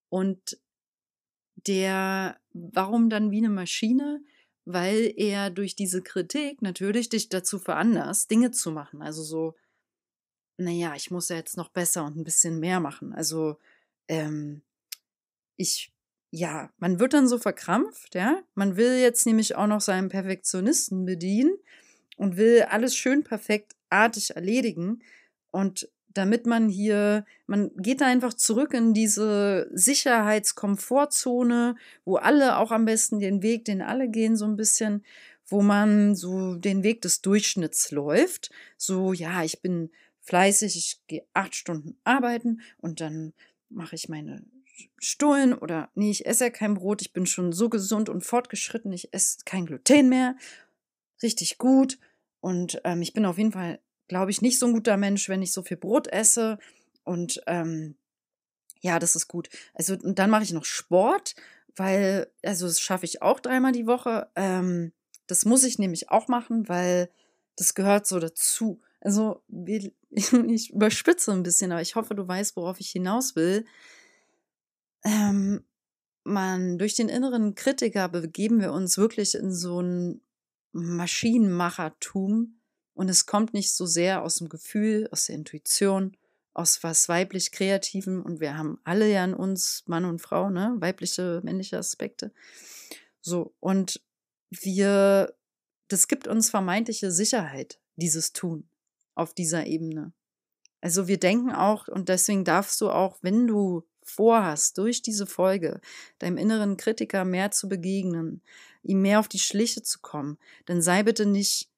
Und 0.09 0.57
der, 1.67 2.39
warum 2.53 3.09
dann 3.09 3.31
wie 3.31 3.37
eine 3.37 3.49
Maschine? 3.49 4.23
Weil 4.65 5.13
er 5.15 5.51
durch 5.51 5.75
diese 5.75 6.01
Kritik 6.01 6.61
natürlich 6.61 7.09
dich 7.09 7.29
dazu 7.29 7.59
veranlasst, 7.59 8.31
Dinge 8.31 8.51
zu 8.51 8.71
machen. 8.71 9.01
Also 9.01 9.23
so, 9.23 9.55
naja, 10.57 10.95
ich 10.95 11.11
muss 11.11 11.29
ja 11.29 11.35
jetzt 11.35 11.57
noch 11.57 11.69
besser 11.69 12.05
und 12.05 12.17
ein 12.17 12.23
bisschen 12.23 12.59
mehr 12.59 12.79
machen. 12.79 13.13
Also, 13.13 13.57
ähm, 14.07 14.63
ich 15.57 15.93
ja, 16.35 16.69
man 16.79 16.99
wird 16.99 17.13
dann 17.13 17.29
so 17.29 17.37
verkrampft, 17.37 18.13
ja. 18.13 18.43
Man 18.55 18.75
will 18.75 18.97
jetzt 18.99 19.25
nämlich 19.25 19.55
auch 19.55 19.67
noch 19.67 19.79
seinen 19.79 20.09
Perfektionisten 20.09 21.05
bedienen 21.05 21.55
und 22.17 22.35
will 22.35 22.63
alles 22.63 22.93
schön 22.95 23.23
perfekt 23.23 23.73
artig 23.89 24.35
erledigen. 24.35 25.01
Und 25.51 25.89
damit 26.15 26.47
man 26.47 26.69
hier, 26.69 27.25
man 27.45 27.71
geht 27.75 28.01
da 28.01 28.07
einfach 28.07 28.33
zurück 28.33 28.73
in 28.73 28.93
diese 28.93 29.69
Sicherheitskomfortzone, 29.73 31.75
wo 32.05 32.15
alle 32.15 32.57
auch 32.57 32.71
am 32.71 32.85
besten 32.85 33.19
den 33.19 33.43
Weg, 33.43 33.65
den 33.65 33.81
alle 33.81 34.09
gehen, 34.09 34.35
so 34.35 34.45
ein 34.45 34.55
bisschen, 34.55 35.03
wo 35.45 35.61
man 35.61 36.15
so 36.15 36.55
den 36.55 36.83
Weg 36.83 37.01
des 37.01 37.21
Durchschnitts 37.21 37.91
läuft. 37.91 38.49
So, 38.77 39.13
ja, 39.13 39.43
ich 39.43 39.61
bin 39.61 39.91
fleißig, 40.21 40.77
ich 40.77 41.01
gehe 41.07 41.25
acht 41.33 41.53
Stunden 41.53 41.97
arbeiten 42.03 42.61
und 42.77 43.01
dann 43.01 43.33
mache 43.69 43.95
ich 43.95 44.09
meine 44.09 44.43
Stullen 44.97 45.53
oder 45.53 45.89
nee, 45.95 46.11
ich 46.11 46.25
esse 46.25 46.45
ja 46.45 46.49
kein 46.49 46.75
Brot, 46.75 47.01
ich 47.01 47.13
bin 47.13 47.25
schon 47.25 47.51
so 47.51 47.69
gesund 47.69 48.09
und 48.09 48.25
fortgeschritten, 48.25 48.91
ich 48.91 49.13
esse 49.13 49.39
kein 49.45 49.65
Gluten 49.65 50.09
mehr. 50.09 50.35
Richtig 51.21 51.57
gut. 51.57 51.97
Und 52.41 52.81
ähm, 52.83 53.01
ich 53.01 53.13
bin 53.13 53.25
auf 53.25 53.37
jeden 53.37 53.51
Fall, 53.51 53.79
glaube 54.07 54.31
ich, 54.31 54.41
nicht 54.41 54.59
so 54.59 54.67
ein 54.67 54.73
guter 54.73 54.97
Mensch, 54.97 55.29
wenn 55.29 55.41
ich 55.41 55.53
so 55.53 55.63
viel 55.63 55.77
Brot 55.77 56.07
esse. 56.07 56.57
Und 57.03 57.41
ähm, 57.47 57.95
ja, 58.81 58.99
das 58.99 59.15
ist 59.15 59.27
gut. 59.27 59.49
Also, 59.73 59.95
und 59.95 60.19
dann 60.19 60.29
mache 60.29 60.43
ich 60.43 60.53
noch 60.53 60.65
Sport, 60.65 61.35
weil, 61.75 62.27
also 62.43 62.67
das 62.67 62.79
schaffe 62.79 63.05
ich 63.05 63.21
auch 63.21 63.39
dreimal 63.39 63.71
die 63.71 63.87
Woche. 63.87 64.29
Ähm, 64.35 64.91
das 65.27 65.45
muss 65.45 65.63
ich 65.63 65.79
nämlich 65.79 66.09
auch 66.09 66.27
machen, 66.27 66.69
weil 66.69 67.09
das 67.55 67.73
gehört 67.73 68.07
so 68.07 68.19
dazu. 68.19 68.81
Also, 69.01 69.41
ich 70.09 70.71
überspitze 70.71 71.31
ein 71.31 71.43
bisschen, 71.43 71.71
aber 71.71 71.81
ich 71.81 71.95
hoffe, 71.95 72.15
du 72.15 72.27
weißt, 72.27 72.55
worauf 72.55 72.79
ich 72.79 72.89
hinaus 72.89 73.35
will 73.35 73.65
ähm, 75.05 75.63
man 76.23 76.77
durch 76.77 76.95
den 76.95 77.07
inneren 77.07 77.55
Kritiker 77.55 78.09
begeben 78.09 78.59
wir 78.59 78.73
uns 78.73 78.97
wirklich 78.97 79.35
in 79.35 79.53
so 79.53 79.79
ein 79.79 80.21
Maschinenmachertum 80.73 82.54
und 82.95 83.09
es 83.09 83.25
kommt 83.25 83.53
nicht 83.53 83.73
so 83.73 83.85
sehr 83.85 84.23
aus 84.23 84.37
dem 84.37 84.49
Gefühl, 84.49 85.07
aus 85.11 85.27
der 85.27 85.35
Intuition, 85.35 86.17
aus 86.53 86.81
was 86.83 87.09
weiblich 87.09 87.51
Kreativen 87.51 88.21
und 88.21 88.39
wir 88.39 88.57
haben 88.57 88.79
alle 88.85 89.11
ja 89.11 89.23
in 89.23 89.33
uns, 89.33 89.83
Mann 89.85 90.05
und 90.05 90.21
Frau, 90.21 90.49
ne, 90.49 90.73
weibliche, 90.79 91.41
männliche 91.43 91.77
Aspekte. 91.77 92.31
So, 93.21 93.53
und 93.59 94.01
wir, 94.49 95.35
das 95.89 96.07
gibt 96.07 96.27
uns 96.27 96.49
vermeintliche 96.49 97.11
Sicherheit, 97.11 97.79
dieses 97.97 98.31
Tun 98.31 98.67
auf 99.13 99.33
dieser 99.33 99.65
Ebene. 99.65 100.13
Also 100.79 101.07
wir 101.07 101.19
denken 101.19 101.51
auch, 101.51 101.87
und 101.87 102.09
deswegen 102.09 102.45
darfst 102.45 102.79
du 102.79 102.89
auch, 102.89 103.17
wenn 103.21 103.47
du 103.47 103.83
vorhast, 104.03 104.77
durch 104.77 105.01
diese 105.01 105.25
Folge 105.25 105.81
deinem 106.19 106.37
inneren 106.37 106.77
Kritiker 106.77 107.25
mehr 107.25 107.51
zu 107.51 107.67
begegnen, 107.67 108.41
ihm 108.83 109.01
mehr 109.01 109.19
auf 109.19 109.27
die 109.27 109.39
Schliche 109.39 109.81
zu 109.81 109.99
kommen, 109.99 110.37
dann 110.67 110.81
sei 110.81 111.03
bitte 111.03 111.25
nicht 111.25 111.69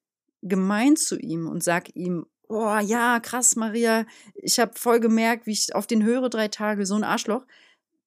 gemein 0.42 0.96
zu 0.96 1.18
ihm 1.18 1.46
und 1.48 1.62
sag 1.62 1.94
ihm, 1.96 2.26
oh 2.48 2.78
ja, 2.78 3.20
krass, 3.20 3.56
Maria, 3.56 4.06
ich 4.34 4.58
habe 4.58 4.78
voll 4.78 5.00
gemerkt, 5.00 5.46
wie 5.46 5.52
ich 5.52 5.74
auf 5.74 5.86
den 5.86 6.04
höre 6.04 6.28
drei 6.28 6.48
Tage, 6.48 6.86
so 6.86 6.94
ein 6.94 7.04
Arschloch. 7.04 7.46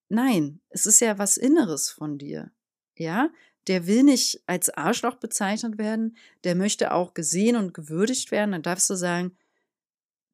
Nein, 0.10 0.60
es 0.70 0.86
ist 0.86 1.00
ja 1.00 1.18
was 1.18 1.38
Inneres 1.38 1.90
von 1.90 2.18
dir. 2.18 2.52
Ja, 2.96 3.30
der 3.68 3.88
will 3.88 4.04
nicht 4.04 4.42
als 4.48 4.70
Arschloch 4.70 5.16
bezeichnet 5.16 5.78
werden, 5.78 6.18
der 6.44 6.56
möchte 6.56 6.94
auch 6.94 7.14
gesehen 7.14 7.56
und 7.56 7.74
gewürdigt 7.74 8.32
werden. 8.32 8.52
Dann 8.52 8.64
darfst 8.64 8.90
du 8.90 8.96
sagen, 8.96 9.38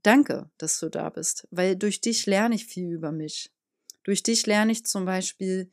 danke, 0.02 0.50
dass 0.58 0.80
du 0.80 0.90
da 0.90 1.10
bist, 1.10 1.48
weil 1.52 1.76
durch 1.76 2.02
dich 2.02 2.26
lerne 2.26 2.56
ich 2.56 2.66
viel 2.66 2.92
über 2.92 3.12
mich. 3.12 3.52
Durch 4.04 4.24
dich 4.24 4.46
lerne 4.46 4.72
ich 4.72 4.86
zum 4.86 5.06
Beispiel, 5.06 5.70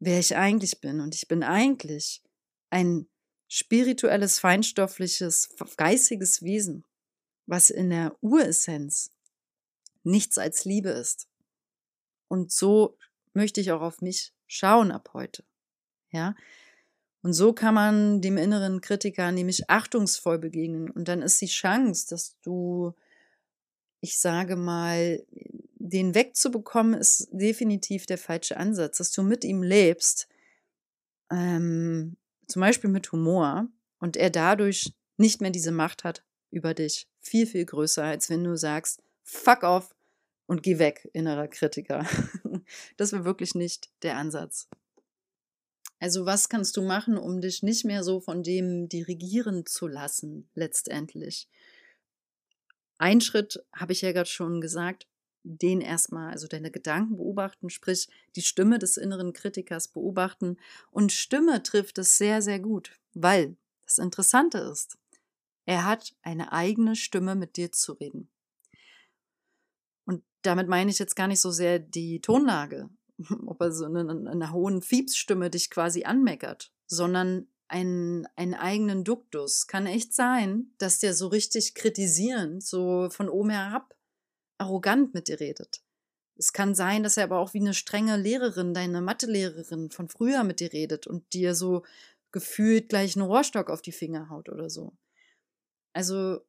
wer 0.00 0.18
ich 0.18 0.36
eigentlich 0.36 0.80
bin. 0.80 1.00
Und 1.00 1.14
ich 1.14 1.28
bin 1.28 1.42
eigentlich 1.42 2.22
ein 2.70 3.06
spirituelles, 3.54 4.40
feinstoffliches, 4.40 5.50
geistiges 5.76 6.42
Wesen, 6.42 6.84
was 7.46 7.70
in 7.70 7.90
der 7.90 8.16
Uressenz 8.20 9.12
nichts 10.02 10.38
als 10.38 10.64
Liebe 10.64 10.88
ist. 10.88 11.28
Und 12.26 12.50
so 12.50 12.98
möchte 13.32 13.60
ich 13.60 13.70
auch 13.70 13.80
auf 13.80 14.00
mich 14.00 14.32
schauen 14.48 14.90
ab 14.90 15.10
heute. 15.12 15.44
Ja. 16.10 16.34
Und 17.22 17.32
so 17.32 17.52
kann 17.52 17.74
man 17.74 18.20
dem 18.20 18.38
inneren 18.38 18.80
Kritiker 18.80 19.30
nämlich 19.30 19.70
achtungsvoll 19.70 20.40
begegnen. 20.40 20.90
Und 20.90 21.06
dann 21.06 21.22
ist 21.22 21.40
die 21.40 21.46
Chance, 21.46 22.08
dass 22.10 22.36
du, 22.40 22.92
ich 24.00 24.18
sage 24.18 24.56
mal, 24.56 25.24
den 25.74 26.16
wegzubekommen, 26.16 26.94
ist 26.94 27.28
definitiv 27.30 28.06
der 28.06 28.18
falsche 28.18 28.56
Ansatz, 28.56 28.98
dass 28.98 29.12
du 29.12 29.22
mit 29.22 29.44
ihm 29.44 29.62
lebst, 29.62 30.26
ähm, 31.30 32.16
zum 32.46 32.60
Beispiel 32.60 32.90
mit 32.90 33.10
Humor, 33.12 33.68
und 33.98 34.16
er 34.18 34.28
dadurch 34.28 34.92
nicht 35.16 35.40
mehr 35.40 35.50
diese 35.50 35.72
Macht 35.72 36.04
hat 36.04 36.24
über 36.50 36.74
dich. 36.74 37.08
Viel, 37.20 37.46
viel 37.46 37.64
größer, 37.64 38.04
als 38.04 38.28
wenn 38.28 38.44
du 38.44 38.56
sagst, 38.56 39.02
fuck 39.22 39.62
off 39.62 39.94
und 40.46 40.62
geh 40.62 40.78
weg, 40.78 41.08
innerer 41.14 41.48
Kritiker. 41.48 42.06
das 42.96 43.12
wäre 43.12 43.24
wirklich 43.24 43.54
nicht 43.54 43.88
der 44.02 44.18
Ansatz. 44.18 44.68
Also 46.00 46.26
was 46.26 46.50
kannst 46.50 46.76
du 46.76 46.82
machen, 46.82 47.16
um 47.16 47.40
dich 47.40 47.62
nicht 47.62 47.84
mehr 47.84 48.04
so 48.04 48.20
von 48.20 48.42
dem 48.42 48.90
dirigieren 48.90 49.64
zu 49.64 49.86
lassen, 49.86 50.50
letztendlich? 50.54 51.48
Ein 52.98 53.22
Schritt, 53.22 53.64
habe 53.72 53.94
ich 53.94 54.02
ja 54.02 54.12
gerade 54.12 54.28
schon 54.28 54.60
gesagt, 54.60 55.06
den 55.44 55.80
erstmal, 55.80 56.32
also 56.32 56.48
deine 56.48 56.70
Gedanken 56.70 57.16
beobachten, 57.16 57.70
sprich 57.70 58.08
die 58.34 58.42
Stimme 58.42 58.78
des 58.78 58.96
inneren 58.96 59.32
Kritikers 59.32 59.88
beobachten. 59.88 60.56
Und 60.90 61.12
Stimme 61.12 61.62
trifft 61.62 61.98
es 61.98 62.16
sehr, 62.18 62.42
sehr 62.42 62.58
gut, 62.58 62.98
weil 63.12 63.56
das 63.84 63.98
Interessante 63.98 64.58
ist, 64.58 64.96
er 65.66 65.86
hat 65.86 66.14
eine 66.22 66.52
eigene 66.52 66.96
Stimme 66.96 67.34
mit 67.34 67.56
dir 67.56 67.70
zu 67.72 67.92
reden. 67.92 68.30
Und 70.04 70.22
damit 70.42 70.68
meine 70.68 70.90
ich 70.90 70.98
jetzt 70.98 71.16
gar 71.16 71.28
nicht 71.28 71.40
so 71.40 71.50
sehr 71.50 71.78
die 71.78 72.20
Tonlage, 72.20 72.88
ob 73.46 73.60
er 73.60 73.70
so 73.70 73.84
in 73.84 74.26
einer 74.26 74.52
hohen 74.52 74.82
Fiepsstimme 74.82 75.50
dich 75.50 75.70
quasi 75.70 76.04
anmeckert, 76.04 76.72
sondern 76.86 77.48
einen, 77.68 78.26
einen 78.36 78.54
eigenen 78.54 79.04
Duktus. 79.04 79.66
Kann 79.66 79.86
echt 79.86 80.14
sein, 80.14 80.72
dass 80.78 80.98
der 80.98 81.14
so 81.14 81.28
richtig 81.28 81.74
kritisierend, 81.74 82.62
so 82.62 83.08
von 83.10 83.28
oben 83.28 83.50
herab 83.50 83.94
arrogant 84.58 85.14
mit 85.14 85.28
dir 85.28 85.40
redet. 85.40 85.82
Es 86.36 86.52
kann 86.52 86.74
sein, 86.74 87.02
dass 87.02 87.16
er 87.16 87.24
aber 87.24 87.38
auch 87.38 87.54
wie 87.54 87.60
eine 87.60 87.74
strenge 87.74 88.16
Lehrerin, 88.16 88.74
deine 88.74 89.00
Mathelehrerin 89.00 89.90
von 89.90 90.08
früher 90.08 90.42
mit 90.42 90.60
dir 90.60 90.72
redet 90.72 91.06
und 91.06 91.32
dir 91.32 91.54
so 91.54 91.84
gefühlt 92.32 92.88
gleich 92.88 93.16
einen 93.16 93.26
Rohrstock 93.26 93.70
auf 93.70 93.82
die 93.82 93.92
Finger 93.92 94.28
haut 94.28 94.48
oder 94.48 94.68
so. 94.68 94.92
Also 95.92 96.40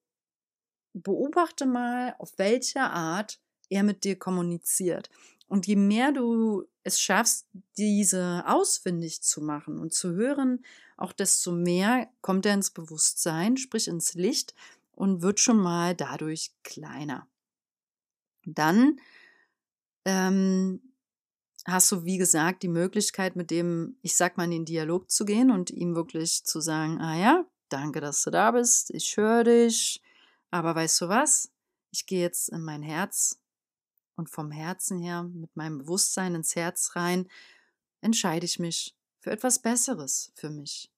beobachte 0.93 1.65
mal, 1.67 2.15
auf 2.17 2.33
welche 2.37 2.81
Art 2.81 3.39
er 3.69 3.83
mit 3.83 4.03
dir 4.03 4.17
kommuniziert. 4.17 5.09
Und 5.47 5.67
je 5.67 5.75
mehr 5.75 6.11
du 6.11 6.65
es 6.83 6.99
schaffst, 6.99 7.47
diese 7.77 8.43
ausfindig 8.47 9.21
zu 9.21 9.41
machen 9.41 9.77
und 9.79 9.93
zu 9.93 10.13
hören, 10.13 10.65
auch 10.97 11.13
desto 11.13 11.51
mehr 11.51 12.09
kommt 12.21 12.45
er 12.45 12.55
ins 12.55 12.71
Bewusstsein, 12.71 13.57
sprich 13.57 13.87
ins 13.87 14.15
Licht 14.15 14.55
und 14.91 15.21
wird 15.21 15.39
schon 15.39 15.57
mal 15.57 15.93
dadurch 15.95 16.51
kleiner. 16.63 17.27
Dann 18.45 18.99
ähm, 20.05 20.81
hast 21.65 21.91
du, 21.91 22.05
wie 22.05 22.17
gesagt, 22.17 22.63
die 22.63 22.67
Möglichkeit, 22.67 23.35
mit 23.35 23.51
dem, 23.51 23.97
ich 24.01 24.15
sag 24.15 24.37
mal, 24.37 24.45
in 24.45 24.51
den 24.51 24.65
Dialog 24.65 25.09
zu 25.09 25.25
gehen 25.25 25.51
und 25.51 25.71
ihm 25.71 25.95
wirklich 25.95 26.43
zu 26.43 26.61
sagen, 26.61 27.01
ah 27.01 27.17
ja, 27.17 27.45
danke, 27.69 28.01
dass 28.01 28.23
du 28.23 28.29
da 28.29 28.51
bist, 28.51 28.91
ich 28.91 29.17
höre 29.17 29.43
dich, 29.43 30.01
aber 30.51 30.75
weißt 30.75 31.01
du 31.01 31.09
was? 31.09 31.51
Ich 31.91 32.05
gehe 32.05 32.21
jetzt 32.21 32.49
in 32.49 32.61
mein 32.61 32.83
Herz 32.83 33.39
und 34.15 34.29
vom 34.29 34.51
Herzen 34.51 34.99
her, 34.99 35.23
mit 35.23 35.55
meinem 35.55 35.79
Bewusstsein 35.79 36.35
ins 36.35 36.55
Herz 36.55 36.95
rein, 36.95 37.27
entscheide 38.01 38.45
ich 38.45 38.59
mich 38.59 38.95
für 39.19 39.31
etwas 39.31 39.59
Besseres 39.61 40.31
für 40.35 40.49
mich. 40.49 40.91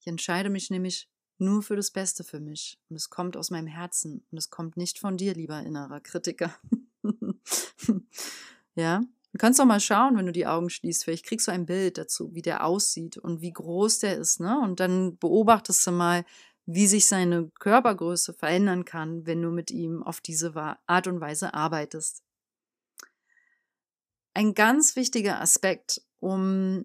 Ich 0.00 0.06
entscheide 0.06 0.48
mich 0.48 0.70
nämlich 0.70 1.08
nur 1.42 1.62
für 1.62 1.76
das 1.76 1.90
Beste 1.90 2.24
für 2.24 2.40
mich. 2.40 2.78
Und 2.88 2.96
es 2.96 3.10
kommt 3.10 3.36
aus 3.36 3.50
meinem 3.50 3.66
Herzen. 3.66 4.24
Und 4.30 4.38
es 4.38 4.50
kommt 4.50 4.76
nicht 4.76 4.98
von 4.98 5.16
dir, 5.16 5.34
lieber 5.34 5.60
innerer 5.60 6.00
Kritiker. 6.00 6.54
ja, 8.74 9.02
Du 9.32 9.38
kannst 9.38 9.58
doch 9.58 9.64
mal 9.64 9.80
schauen, 9.80 10.16
wenn 10.16 10.26
du 10.26 10.32
die 10.32 10.46
Augen 10.46 10.68
schließt. 10.68 11.04
Vielleicht 11.04 11.24
kriegst 11.24 11.48
du 11.48 11.52
ein 11.52 11.64
Bild 11.64 11.96
dazu, 11.96 12.34
wie 12.34 12.42
der 12.42 12.66
aussieht 12.66 13.16
und 13.16 13.40
wie 13.40 13.52
groß 13.52 14.00
der 14.00 14.18
ist. 14.18 14.40
Ne? 14.40 14.60
Und 14.60 14.78
dann 14.78 15.16
beobachtest 15.16 15.86
du 15.86 15.90
mal, 15.90 16.24
wie 16.66 16.86
sich 16.86 17.06
seine 17.06 17.50
Körpergröße 17.58 18.34
verändern 18.34 18.84
kann, 18.84 19.26
wenn 19.26 19.40
du 19.40 19.50
mit 19.50 19.70
ihm 19.70 20.02
auf 20.02 20.20
diese 20.20 20.54
Art 20.86 21.06
und 21.06 21.20
Weise 21.20 21.54
arbeitest. 21.54 22.22
Ein 24.34 24.52
ganz 24.54 24.96
wichtiger 24.96 25.40
Aspekt, 25.40 26.02
um 26.20 26.84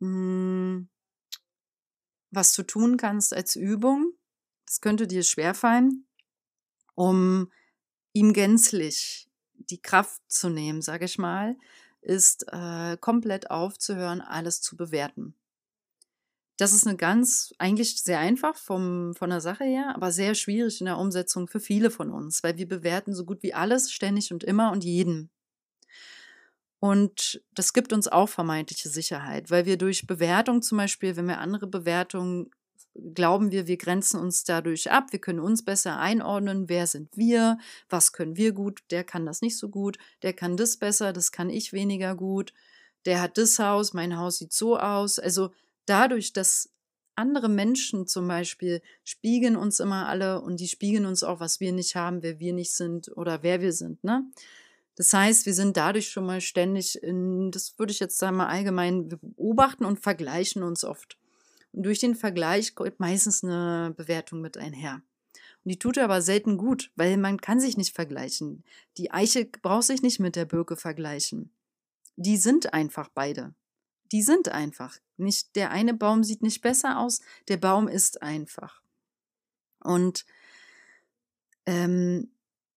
mh, 0.00 0.06
hm, 0.06 0.88
was 2.32 2.52
du 2.54 2.64
tun 2.64 2.96
kannst 2.96 3.32
als 3.34 3.54
Übung, 3.54 4.12
das 4.66 4.80
könnte 4.80 5.06
dir 5.06 5.22
schwerfallen, 5.22 6.06
um 6.94 7.52
ihm 8.12 8.32
gänzlich 8.32 9.28
die 9.54 9.80
Kraft 9.80 10.20
zu 10.28 10.48
nehmen, 10.48 10.82
sage 10.82 11.04
ich 11.04 11.18
mal, 11.18 11.56
ist 12.00 12.46
äh, 12.48 12.96
komplett 12.98 13.50
aufzuhören, 13.50 14.20
alles 14.20 14.60
zu 14.60 14.76
bewerten. 14.76 15.34
Das 16.56 16.72
ist 16.72 16.86
eine 16.86 16.96
ganz, 16.96 17.52
eigentlich 17.58 18.00
sehr 18.02 18.20
einfach 18.20 18.56
vom, 18.56 19.14
von 19.14 19.30
der 19.30 19.40
Sache 19.40 19.64
her, 19.64 19.92
aber 19.94 20.12
sehr 20.12 20.34
schwierig 20.34 20.80
in 20.80 20.86
der 20.86 20.98
Umsetzung 20.98 21.48
für 21.48 21.60
viele 21.60 21.90
von 21.90 22.10
uns, 22.10 22.42
weil 22.42 22.56
wir 22.56 22.68
bewerten 22.68 23.14
so 23.14 23.24
gut 23.24 23.42
wie 23.42 23.52
alles 23.52 23.90
ständig 23.90 24.32
und 24.32 24.44
immer 24.44 24.70
und 24.72 24.84
jeden. 24.84 25.31
Und 26.82 27.40
das 27.54 27.74
gibt 27.74 27.92
uns 27.92 28.08
auch 28.08 28.28
vermeintliche 28.28 28.88
Sicherheit, 28.88 29.52
weil 29.52 29.66
wir 29.66 29.78
durch 29.78 30.08
Bewertung 30.08 30.62
zum 30.62 30.78
Beispiel, 30.78 31.14
wenn 31.14 31.28
wir 31.28 31.38
andere 31.38 31.68
Bewertungen 31.68 32.50
glauben 33.14 33.52
wir, 33.52 33.68
wir 33.68 33.76
grenzen 33.76 34.18
uns 34.18 34.42
dadurch 34.42 34.90
ab, 34.90 35.12
wir 35.12 35.20
können 35.20 35.38
uns 35.38 35.64
besser 35.64 36.00
einordnen, 36.00 36.68
wer 36.68 36.88
sind 36.88 37.16
wir, 37.16 37.58
was 37.88 38.12
können 38.12 38.36
wir 38.36 38.50
gut, 38.50 38.80
der 38.90 39.04
kann 39.04 39.24
das 39.24 39.42
nicht 39.42 39.58
so 39.58 39.68
gut, 39.68 39.96
der 40.22 40.32
kann 40.32 40.56
das 40.56 40.76
besser, 40.76 41.12
das 41.12 41.30
kann 41.30 41.50
ich 41.50 41.72
weniger 41.72 42.16
gut, 42.16 42.52
der 43.04 43.22
hat 43.22 43.38
das 43.38 43.60
Haus, 43.60 43.92
mein 43.92 44.18
Haus 44.18 44.38
sieht 44.38 44.52
so 44.52 44.76
aus. 44.76 45.20
Also 45.20 45.52
dadurch, 45.86 46.32
dass 46.32 46.68
andere 47.14 47.48
Menschen 47.48 48.08
zum 48.08 48.26
Beispiel 48.26 48.82
spiegeln 49.04 49.54
uns 49.54 49.78
immer 49.78 50.08
alle 50.08 50.42
und 50.42 50.58
die 50.58 50.66
spiegeln 50.66 51.06
uns 51.06 51.22
auch, 51.22 51.38
was 51.38 51.60
wir 51.60 51.70
nicht 51.70 51.94
haben, 51.94 52.24
wer 52.24 52.40
wir 52.40 52.52
nicht 52.52 52.74
sind 52.74 53.16
oder 53.16 53.44
wer 53.44 53.60
wir 53.60 53.72
sind. 53.72 54.02
Ne? 54.02 54.24
Das 54.96 55.12
heißt, 55.12 55.46
wir 55.46 55.54
sind 55.54 55.76
dadurch 55.76 56.10
schon 56.10 56.26
mal 56.26 56.40
ständig 56.40 57.02
in, 57.02 57.50
das 57.50 57.78
würde 57.78 57.92
ich 57.92 58.00
jetzt 58.00 58.18
sagen 58.18 58.36
mal 58.36 58.48
allgemein, 58.48 59.10
wir 59.10 59.18
beobachten 59.18 59.84
und 59.84 60.00
vergleichen 60.00 60.62
uns 60.62 60.84
oft. 60.84 61.18
Und 61.72 61.84
durch 61.84 61.98
den 61.98 62.14
Vergleich 62.14 62.74
kommt 62.74 63.00
meistens 63.00 63.42
eine 63.42 63.94
Bewertung 63.96 64.40
mit 64.40 64.58
einher. 64.58 65.02
Und 65.64 65.70
die 65.70 65.78
tut 65.78 65.96
aber 65.96 66.20
selten 66.20 66.58
gut, 66.58 66.90
weil 66.96 67.16
man 67.16 67.40
kann 67.40 67.60
sich 67.60 67.76
nicht 67.76 67.94
vergleichen. 67.94 68.64
Die 68.98 69.10
Eiche 69.10 69.46
braucht 69.46 69.84
sich 69.84 70.02
nicht 70.02 70.20
mit 70.20 70.36
der 70.36 70.44
Birke 70.44 70.76
vergleichen. 70.76 71.50
Die 72.16 72.36
sind 72.36 72.74
einfach 72.74 73.08
beide. 73.14 73.54
Die 74.10 74.22
sind 74.22 74.50
einfach. 74.50 74.98
Nicht, 75.16 75.56
der 75.56 75.70
eine 75.70 75.94
Baum 75.94 76.24
sieht 76.24 76.42
nicht 76.42 76.60
besser 76.60 76.98
aus, 76.98 77.20
der 77.48 77.56
Baum 77.56 77.88
ist 77.88 78.22
einfach. 78.22 78.82
Und 79.80 80.26
ähm, 81.64 82.30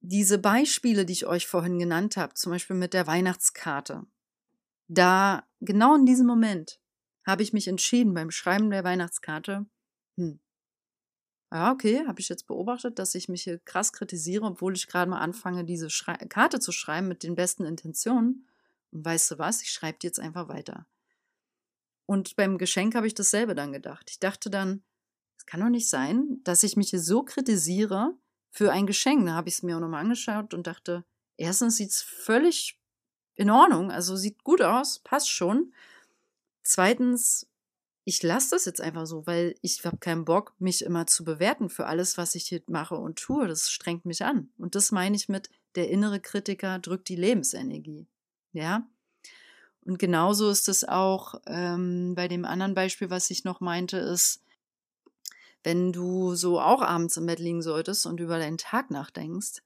diese 0.07 0.37
Beispiele, 0.37 1.05
die 1.05 1.13
ich 1.13 1.25
euch 1.25 1.47
vorhin 1.47 1.79
genannt 1.79 2.17
habe, 2.17 2.33
zum 2.33 2.51
Beispiel 2.51 2.75
mit 2.75 2.93
der 2.93 3.07
Weihnachtskarte, 3.07 4.05
da 4.87 5.47
genau 5.61 5.95
in 5.95 6.05
diesem 6.05 6.27
Moment 6.27 6.79
habe 7.25 7.43
ich 7.43 7.53
mich 7.53 7.67
entschieden 7.67 8.13
beim 8.13 8.31
Schreiben 8.31 8.69
der 8.69 8.83
Weihnachtskarte, 8.83 9.65
hm, 10.17 10.39
ja, 11.51 11.71
okay, 11.71 12.05
habe 12.05 12.19
ich 12.19 12.29
jetzt 12.29 12.47
beobachtet, 12.47 12.99
dass 12.99 13.15
ich 13.15 13.29
mich 13.29 13.43
hier 13.43 13.59
krass 13.59 13.93
kritisiere, 13.93 14.45
obwohl 14.45 14.75
ich 14.75 14.87
gerade 14.87 15.09
mal 15.09 15.19
anfange, 15.19 15.63
diese 15.63 15.89
Schrei 15.89 16.15
Karte 16.15 16.59
zu 16.59 16.71
schreiben 16.71 17.07
mit 17.07 17.23
den 17.23 17.35
besten 17.35 17.65
Intentionen. 17.65 18.47
Und 18.91 19.05
weißt 19.05 19.31
du 19.31 19.39
was, 19.39 19.61
ich 19.61 19.71
schreibe 19.71 19.97
die 19.99 20.07
jetzt 20.07 20.19
einfach 20.19 20.47
weiter. 20.49 20.85
Und 22.07 22.35
beim 22.35 22.57
Geschenk 22.57 22.95
habe 22.95 23.07
ich 23.07 23.13
dasselbe 23.13 23.55
dann 23.55 23.71
gedacht. 23.71 24.09
Ich 24.09 24.19
dachte 24.19 24.49
dann, 24.49 24.83
es 25.37 25.45
kann 25.45 25.61
doch 25.61 25.69
nicht 25.69 25.89
sein, 25.89 26.41
dass 26.43 26.63
ich 26.63 26.75
mich 26.75 26.89
hier 26.89 26.99
so 26.99 27.23
kritisiere 27.23 28.17
für 28.55 28.71
ein 28.71 28.87
Geschenk. 28.87 29.25
Da 29.25 29.33
habe 29.33 29.49
ich 29.49 29.55
es 29.55 29.63
mir 29.63 29.75
auch 29.75 29.81
nochmal 29.81 30.01
angeschaut 30.01 30.53
und 30.53 30.65
dachte, 30.65 31.03
erstens 31.35 31.75
sieht 31.75 31.91
es 31.91 32.01
völlig 32.01 32.79
in 33.35 33.49
Ordnung, 33.49 33.91
also 33.91 34.15
sieht 34.15 34.43
gut 34.45 34.61
aus, 34.61 34.99
passt 34.99 35.29
schon. 35.29 35.73
Zweitens, 36.63 37.47
ich 38.05 38.23
lasse 38.23 38.51
das 38.51 38.63
jetzt 38.63 38.79
einfach 38.79 39.07
so, 39.07 39.27
weil 39.27 39.55
ich 39.61 39.83
habe 39.83 39.97
keinen 39.97 40.23
Bock, 40.23 40.53
mich 40.57 40.83
immer 40.85 41.05
zu 41.05 41.25
bewerten 41.25 41.69
für 41.69 41.85
alles, 41.85 42.17
was 42.17 42.33
ich 42.33 42.45
hier 42.45 42.61
mache 42.67 42.95
und 42.95 43.19
tue. 43.19 43.45
Das 43.47 43.69
strengt 43.69 44.05
mich 44.05 44.23
an. 44.23 44.49
Und 44.57 44.75
das 44.75 44.91
meine 44.91 45.17
ich 45.17 45.27
mit, 45.27 45.49
der 45.75 45.89
innere 45.89 46.21
Kritiker 46.21 46.79
drückt 46.79 47.09
die 47.09 47.17
Lebensenergie. 47.17 48.07
Ja. 48.53 48.87
Und 49.81 49.99
genauso 49.99 50.49
ist 50.49 50.69
es 50.69 50.87
auch 50.87 51.41
ähm, 51.45 52.15
bei 52.15 52.29
dem 52.29 52.45
anderen 52.45 52.73
Beispiel, 52.73 53.09
was 53.09 53.29
ich 53.29 53.43
noch 53.43 53.59
meinte, 53.59 53.97
ist, 53.97 54.44
wenn 55.65 55.91
du 55.91 56.35
so 56.35 56.61
auch 56.61 56.83
abends 56.83 57.17
im 57.17 57.25
Bett 57.25 57.39
liegen 57.39 57.63
solltest 57.63 58.05
und 58.05 58.19
über 58.19 58.37
deinen 58.37 58.59
Tag 58.59 58.91
nachdenkst, 58.91 59.63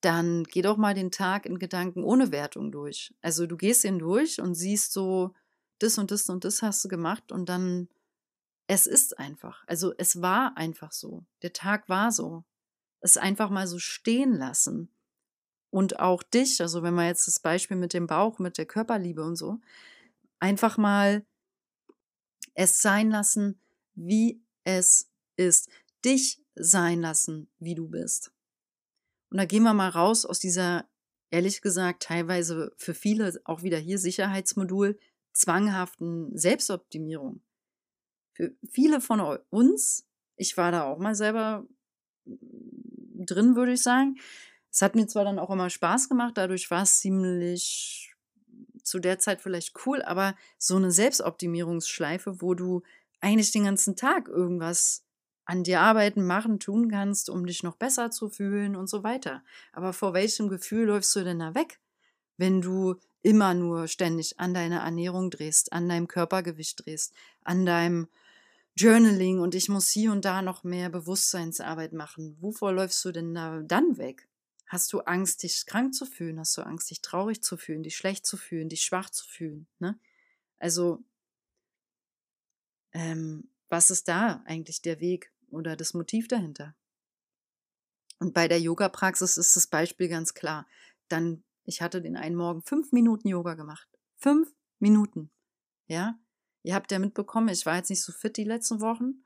dann 0.00 0.42
geh 0.42 0.60
doch 0.60 0.76
mal 0.76 0.92
den 0.92 1.12
Tag 1.12 1.46
in 1.46 1.60
Gedanken 1.60 2.02
ohne 2.02 2.32
Wertung 2.32 2.72
durch. 2.72 3.14
Also 3.22 3.46
du 3.46 3.56
gehst 3.56 3.84
ihn 3.84 4.00
durch 4.00 4.40
und 4.40 4.56
siehst 4.56 4.92
so, 4.92 5.34
das 5.78 5.98
und 5.98 6.10
das 6.10 6.28
und 6.28 6.44
das 6.44 6.62
hast 6.62 6.84
du 6.84 6.88
gemacht 6.88 7.30
und 7.30 7.48
dann, 7.48 7.88
es 8.66 8.88
ist 8.88 9.18
einfach. 9.20 9.62
Also 9.68 9.94
es 9.98 10.20
war 10.20 10.56
einfach 10.56 10.90
so. 10.90 11.24
Der 11.42 11.52
Tag 11.52 11.88
war 11.88 12.10
so. 12.10 12.44
Es 13.00 13.16
einfach 13.16 13.50
mal 13.50 13.68
so 13.68 13.78
stehen 13.78 14.34
lassen. 14.34 14.90
Und 15.70 16.00
auch 16.00 16.24
dich, 16.24 16.60
also 16.60 16.82
wenn 16.82 16.94
man 16.94 17.06
jetzt 17.06 17.28
das 17.28 17.38
Beispiel 17.38 17.76
mit 17.76 17.92
dem 17.92 18.08
Bauch, 18.08 18.40
mit 18.40 18.58
der 18.58 18.66
Körperliebe 18.66 19.22
und 19.22 19.36
so, 19.36 19.60
einfach 20.40 20.76
mal 20.76 21.24
es 22.54 22.82
sein 22.82 23.10
lassen, 23.10 23.60
wie 23.94 24.42
es 24.68 25.10
ist. 25.36 25.70
Dich 26.04 26.42
sein 26.54 27.00
lassen, 27.00 27.50
wie 27.58 27.74
du 27.74 27.88
bist. 27.88 28.32
Und 29.30 29.38
da 29.38 29.44
gehen 29.44 29.62
wir 29.62 29.74
mal 29.74 29.88
raus 29.88 30.24
aus 30.24 30.38
dieser, 30.38 30.88
ehrlich 31.30 31.62
gesagt, 31.62 32.02
teilweise 32.02 32.72
für 32.76 32.94
viele 32.94 33.40
auch 33.44 33.62
wieder 33.62 33.78
hier 33.78 33.98
Sicherheitsmodul, 33.98 34.98
zwanghaften 35.32 36.36
Selbstoptimierung. 36.36 37.42
Für 38.34 38.54
viele 38.70 39.00
von 39.00 39.20
uns, 39.50 40.06
ich 40.36 40.56
war 40.56 40.70
da 40.70 40.84
auch 40.84 40.98
mal 40.98 41.14
selber 41.14 41.66
drin, 42.26 43.56
würde 43.56 43.72
ich 43.72 43.82
sagen. 43.82 44.18
Es 44.70 44.82
hat 44.82 44.94
mir 44.94 45.06
zwar 45.06 45.24
dann 45.24 45.38
auch 45.38 45.50
immer 45.50 45.70
Spaß 45.70 46.08
gemacht, 46.08 46.36
dadurch 46.36 46.70
war 46.70 46.82
es 46.82 47.00
ziemlich 47.00 48.14
zu 48.82 48.98
der 48.98 49.18
Zeit 49.18 49.40
vielleicht 49.40 49.74
cool, 49.86 50.02
aber 50.02 50.34
so 50.56 50.76
eine 50.76 50.90
Selbstoptimierungsschleife, 50.90 52.40
wo 52.40 52.54
du 52.54 52.82
eigentlich 53.20 53.52
den 53.52 53.64
ganzen 53.64 53.96
Tag 53.96 54.28
irgendwas 54.28 55.04
an 55.44 55.64
dir 55.64 55.80
arbeiten, 55.80 56.26
machen, 56.26 56.60
tun 56.60 56.90
kannst, 56.90 57.30
um 57.30 57.46
dich 57.46 57.62
noch 57.62 57.76
besser 57.76 58.10
zu 58.10 58.28
fühlen 58.28 58.76
und 58.76 58.88
so 58.88 59.02
weiter. 59.02 59.42
Aber 59.72 59.92
vor 59.92 60.12
welchem 60.12 60.48
Gefühl 60.48 60.86
läufst 60.86 61.16
du 61.16 61.24
denn 61.24 61.38
da 61.38 61.54
weg, 61.54 61.80
wenn 62.36 62.60
du 62.60 62.96
immer 63.22 63.54
nur 63.54 63.88
ständig 63.88 64.38
an 64.38 64.54
deiner 64.54 64.80
Ernährung 64.80 65.30
drehst, 65.30 65.72
an 65.72 65.88
deinem 65.88 66.06
Körpergewicht 66.06 66.84
drehst, 66.84 67.14
an 67.42 67.64
deinem 67.66 68.08
Journaling 68.76 69.40
und 69.40 69.54
ich 69.54 69.68
muss 69.68 69.90
hier 69.90 70.12
und 70.12 70.24
da 70.24 70.40
noch 70.40 70.62
mehr 70.62 70.88
Bewusstseinsarbeit 70.88 71.92
machen. 71.92 72.36
Wovor 72.40 72.72
läufst 72.72 73.04
du 73.04 73.10
denn 73.10 73.34
da 73.34 73.60
dann 73.60 73.98
weg? 73.98 74.28
Hast 74.66 74.92
du 74.92 75.00
Angst, 75.00 75.42
dich 75.42 75.66
krank 75.66 75.94
zu 75.94 76.04
fühlen? 76.04 76.38
Hast 76.38 76.56
du 76.56 76.62
Angst, 76.62 76.90
dich 76.90 77.00
traurig 77.00 77.42
zu 77.42 77.56
fühlen, 77.56 77.82
dich 77.82 77.96
schlecht 77.96 78.24
zu 78.24 78.36
fühlen, 78.36 78.68
dich 78.68 78.82
schwach 78.82 79.10
zu 79.10 79.26
fühlen? 79.26 79.66
Ne? 79.78 79.98
Also, 80.58 81.02
ähm, 82.92 83.50
was 83.68 83.90
ist 83.90 84.08
da 84.08 84.42
eigentlich 84.46 84.82
der 84.82 85.00
Weg 85.00 85.32
oder 85.50 85.76
das 85.76 85.94
Motiv 85.94 86.28
dahinter? 86.28 86.74
Und 88.18 88.34
bei 88.34 88.48
der 88.48 88.60
Yoga-Praxis 88.60 89.36
ist 89.36 89.56
das 89.56 89.66
Beispiel 89.66 90.08
ganz 90.08 90.34
klar. 90.34 90.66
Dann 91.08 91.44
ich 91.68 91.82
hatte 91.82 92.00
den 92.00 92.16
einen 92.16 92.34
Morgen 92.34 92.62
fünf 92.62 92.92
Minuten 92.92 93.28
Yoga 93.28 93.52
gemacht. 93.52 93.86
Fünf 94.16 94.50
Minuten. 94.78 95.30
Ja. 95.86 96.18
Ihr 96.62 96.74
habt 96.74 96.90
ja 96.90 96.98
mitbekommen, 96.98 97.50
ich 97.50 97.66
war 97.66 97.76
jetzt 97.76 97.90
nicht 97.90 98.02
so 98.02 98.10
fit 98.10 98.38
die 98.38 98.44
letzten 98.44 98.80
Wochen. 98.80 99.22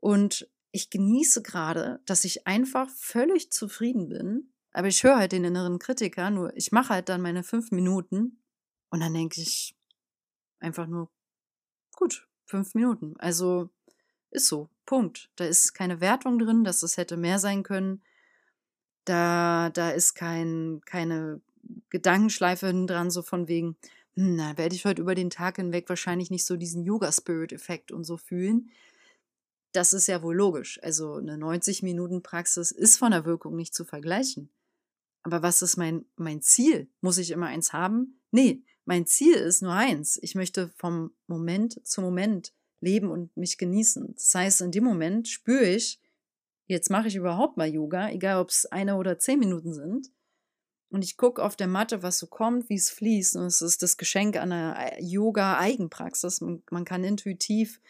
Und 0.00 0.50
ich 0.70 0.90
genieße 0.90 1.40
gerade, 1.40 2.02
dass 2.04 2.26
ich 2.26 2.46
einfach 2.46 2.90
völlig 2.90 3.50
zufrieden 3.50 4.10
bin. 4.10 4.52
Aber 4.72 4.88
ich 4.88 5.02
höre 5.02 5.16
halt 5.16 5.32
den 5.32 5.44
inneren 5.44 5.78
Kritiker, 5.78 6.28
nur 6.28 6.54
ich 6.58 6.72
mache 6.72 6.90
halt 6.90 7.08
dann 7.08 7.22
meine 7.22 7.42
fünf 7.42 7.70
Minuten 7.70 8.42
Und 8.90 9.00
dann 9.00 9.14
denke 9.14 9.40
ich 9.40 9.74
einfach 10.58 10.86
nur, 10.86 11.10
gut, 11.96 12.28
fünf 12.50 12.74
Minuten. 12.74 13.14
Also 13.18 13.70
ist 14.30 14.46
so, 14.46 14.68
Punkt. 14.86 15.30
Da 15.36 15.44
ist 15.44 15.72
keine 15.72 16.00
Wertung 16.00 16.38
drin, 16.38 16.64
dass 16.64 16.82
es 16.82 16.96
hätte 16.96 17.16
mehr 17.16 17.38
sein 17.38 17.62
können. 17.62 18.02
Da, 19.04 19.70
da 19.70 19.90
ist 19.90 20.14
kein, 20.14 20.82
keine 20.84 21.40
Gedankenschleife 21.88 22.72
dran, 22.86 23.10
so 23.10 23.22
von 23.22 23.48
wegen, 23.48 23.76
hm, 24.14 24.36
na, 24.36 24.58
werde 24.58 24.74
ich 24.74 24.84
heute 24.84 25.02
über 25.02 25.14
den 25.14 25.30
Tag 25.30 25.56
hinweg 25.56 25.88
wahrscheinlich 25.88 26.30
nicht 26.30 26.44
so 26.44 26.56
diesen 26.56 26.84
Yoga-Spirit-Effekt 26.84 27.92
und 27.92 28.04
so 28.04 28.16
fühlen. 28.16 28.70
Das 29.72 29.92
ist 29.92 30.08
ja 30.08 30.22
wohl 30.22 30.36
logisch. 30.36 30.80
Also 30.82 31.14
eine 31.14 31.36
90-Minuten-Praxis 31.36 32.72
ist 32.72 32.98
von 32.98 33.12
der 33.12 33.24
Wirkung 33.24 33.56
nicht 33.56 33.74
zu 33.74 33.84
vergleichen. 33.84 34.50
Aber 35.22 35.42
was 35.42 35.62
ist 35.62 35.76
mein, 35.76 36.04
mein 36.16 36.40
Ziel? 36.42 36.88
Muss 37.00 37.18
ich 37.18 37.30
immer 37.30 37.46
eins 37.46 37.72
haben? 37.72 38.20
Nee, 38.30 38.62
mein 38.90 39.06
Ziel 39.06 39.34
ist 39.36 39.62
nur 39.62 39.72
eins. 39.72 40.18
Ich 40.20 40.34
möchte 40.34 40.72
vom 40.74 41.12
Moment 41.28 41.80
zu 41.86 42.00
Moment 42.00 42.52
leben 42.80 43.08
und 43.08 43.36
mich 43.36 43.56
genießen. 43.56 44.14
Das 44.16 44.34
heißt, 44.34 44.62
in 44.62 44.72
dem 44.72 44.82
Moment 44.82 45.28
spüre 45.28 45.62
ich, 45.62 46.00
jetzt 46.66 46.90
mache 46.90 47.06
ich 47.06 47.14
überhaupt 47.14 47.56
mal 47.56 47.72
Yoga, 47.72 48.10
egal 48.10 48.40
ob 48.40 48.48
es 48.48 48.66
eine 48.66 48.96
oder 48.96 49.16
zehn 49.20 49.38
Minuten 49.38 49.74
sind. 49.74 50.08
Und 50.88 51.04
ich 51.04 51.16
gucke 51.16 51.40
auf 51.40 51.54
der 51.54 51.68
Matte, 51.68 52.02
was 52.02 52.18
so 52.18 52.26
kommt, 52.26 52.68
wie 52.68 52.74
es 52.74 52.90
fließt. 52.90 53.36
Und 53.36 53.44
es 53.44 53.62
ist 53.62 53.80
das 53.80 53.96
Geschenk 53.96 54.36
einer 54.36 54.76
Yoga-Eigenpraxis. 54.98 56.40
Man, 56.40 56.64
man, 56.72 56.84
kann 56.84 57.04
intuitiv 57.04 57.80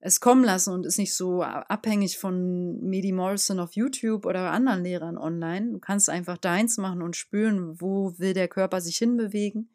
es 0.00 0.18
kommen 0.18 0.44
lassen 0.44 0.72
und 0.72 0.86
ist 0.86 0.96
nicht 0.96 1.14
so 1.14 1.42
abhängig 1.42 2.16
von 2.16 2.80
Medi 2.80 3.12
Morrison 3.12 3.60
auf 3.60 3.74
YouTube 3.74 4.24
oder 4.24 4.50
anderen 4.50 4.82
Lehrern 4.82 5.18
online. 5.18 5.72
Du 5.72 5.78
kannst 5.78 6.08
einfach 6.08 6.38
deins 6.38 6.78
machen 6.78 7.02
und 7.02 7.16
spüren, 7.16 7.78
wo 7.82 8.18
will 8.18 8.32
der 8.32 8.48
Körper 8.48 8.80
sich 8.80 8.96
hinbewegen. 8.96 9.68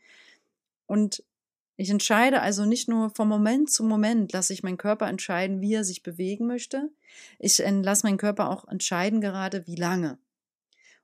Und 0.88 1.24
ich 1.76 1.92
entscheide 1.92 2.42
also 2.42 2.66
nicht 2.66 2.90
nur 2.90 3.12
vom 3.12 3.28
Moment 3.28 3.70
zu 3.70 3.84
Moment, 3.84 4.34
lasse 4.34 4.52
ich 4.52 4.64
meinen 4.64 4.78
Körper 4.78 5.08
entscheiden, 5.08 5.62
wie 5.62 5.76
er 5.76 5.84
sich 5.84 6.02
bewegen 6.02 6.48
möchte. 6.48 6.90
Ich 7.38 7.60
lasse 7.60 8.08
meinen 8.08 8.18
Körper 8.18 8.50
auch 8.50 8.68
entscheiden 8.68 9.22
gerade, 9.22 9.68
wie 9.68 9.76
lange. 9.76 10.18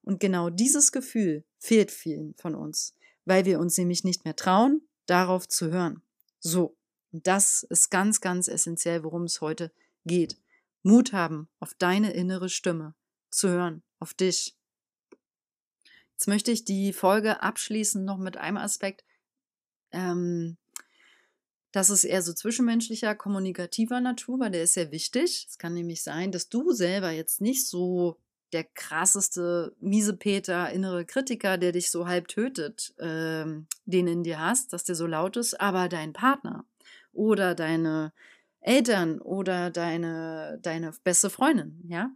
Und 0.02 0.20
genau 0.20 0.50
dieses 0.50 0.92
Gefühl 0.92 1.44
fehlt 1.60 1.92
vielen 1.92 2.34
von 2.36 2.56
uns, 2.56 2.96
weil 3.26 3.46
wir 3.46 3.60
uns 3.60 3.78
nämlich 3.78 4.04
nicht 4.04 4.26
mehr 4.26 4.36
trauen, 4.36 4.82
darauf 5.06 5.48
zu 5.48 5.72
hören. 5.72 6.02
So, 6.40 6.76
und 7.12 7.28
das 7.28 7.64
ist 7.64 7.92
ganz, 7.92 8.20
ganz 8.20 8.48
essentiell, 8.48 9.04
worum 9.04 9.24
es 9.24 9.40
heute 9.40 9.72
geht. 10.06 10.38
Mut 10.82 11.14
haben, 11.14 11.48
auf 11.60 11.74
deine 11.76 12.12
innere 12.12 12.50
Stimme 12.50 12.96
zu 13.30 13.48
hören, 13.48 13.84
auf 14.00 14.14
dich. 14.14 14.58
Jetzt 16.14 16.28
möchte 16.28 16.52
ich 16.52 16.66
die 16.66 16.92
Folge 16.92 17.42
abschließen 17.42 18.04
noch 18.04 18.18
mit 18.18 18.38
einem 18.38 18.58
Aspekt. 18.58 19.06
Ähm, 19.94 20.58
das 21.72 21.90
ist 21.90 22.04
eher 22.04 22.22
so 22.22 22.34
zwischenmenschlicher, 22.34 23.16
kommunikativer 23.16 24.00
Natur, 24.00 24.40
weil 24.40 24.52
der 24.52 24.64
ist 24.64 24.76
sehr 24.76 24.92
wichtig. 24.92 25.48
Es 25.50 25.58
kann 25.58 25.74
nämlich 25.74 26.04
sein, 26.04 26.32
dass 26.32 26.50
du 26.50 26.72
selber 26.72 27.10
jetzt 27.10 27.42
nicht 27.42 27.68
so 27.68 28.18
der 28.54 28.64
krasseste 28.64 29.76
Miesepeter, 29.80 30.72
innere 30.72 31.06
Kritiker, 31.06 31.58
der 31.58 31.72
dich 31.72 31.90
so 31.90 32.08
halb 32.08 32.28
tötet, 32.28 32.94
ähm, 33.00 33.66
den 33.86 34.08
in 34.08 34.24
dir 34.24 34.40
hast, 34.40 34.72
dass 34.74 34.84
der 34.84 34.94
so 34.94 35.08
laut 35.08 35.36
ist, 35.38 35.60
aber 35.60 35.90
dein 35.90 36.14
Partner 36.14 36.64
oder 37.12 37.56
deine 37.56 38.14
Eltern 38.62 39.20
oder 39.20 39.72
deine, 39.72 40.60
deine 40.62 40.94
beste 41.04 41.32
Freundin, 41.32 41.82
ja. 41.88 42.12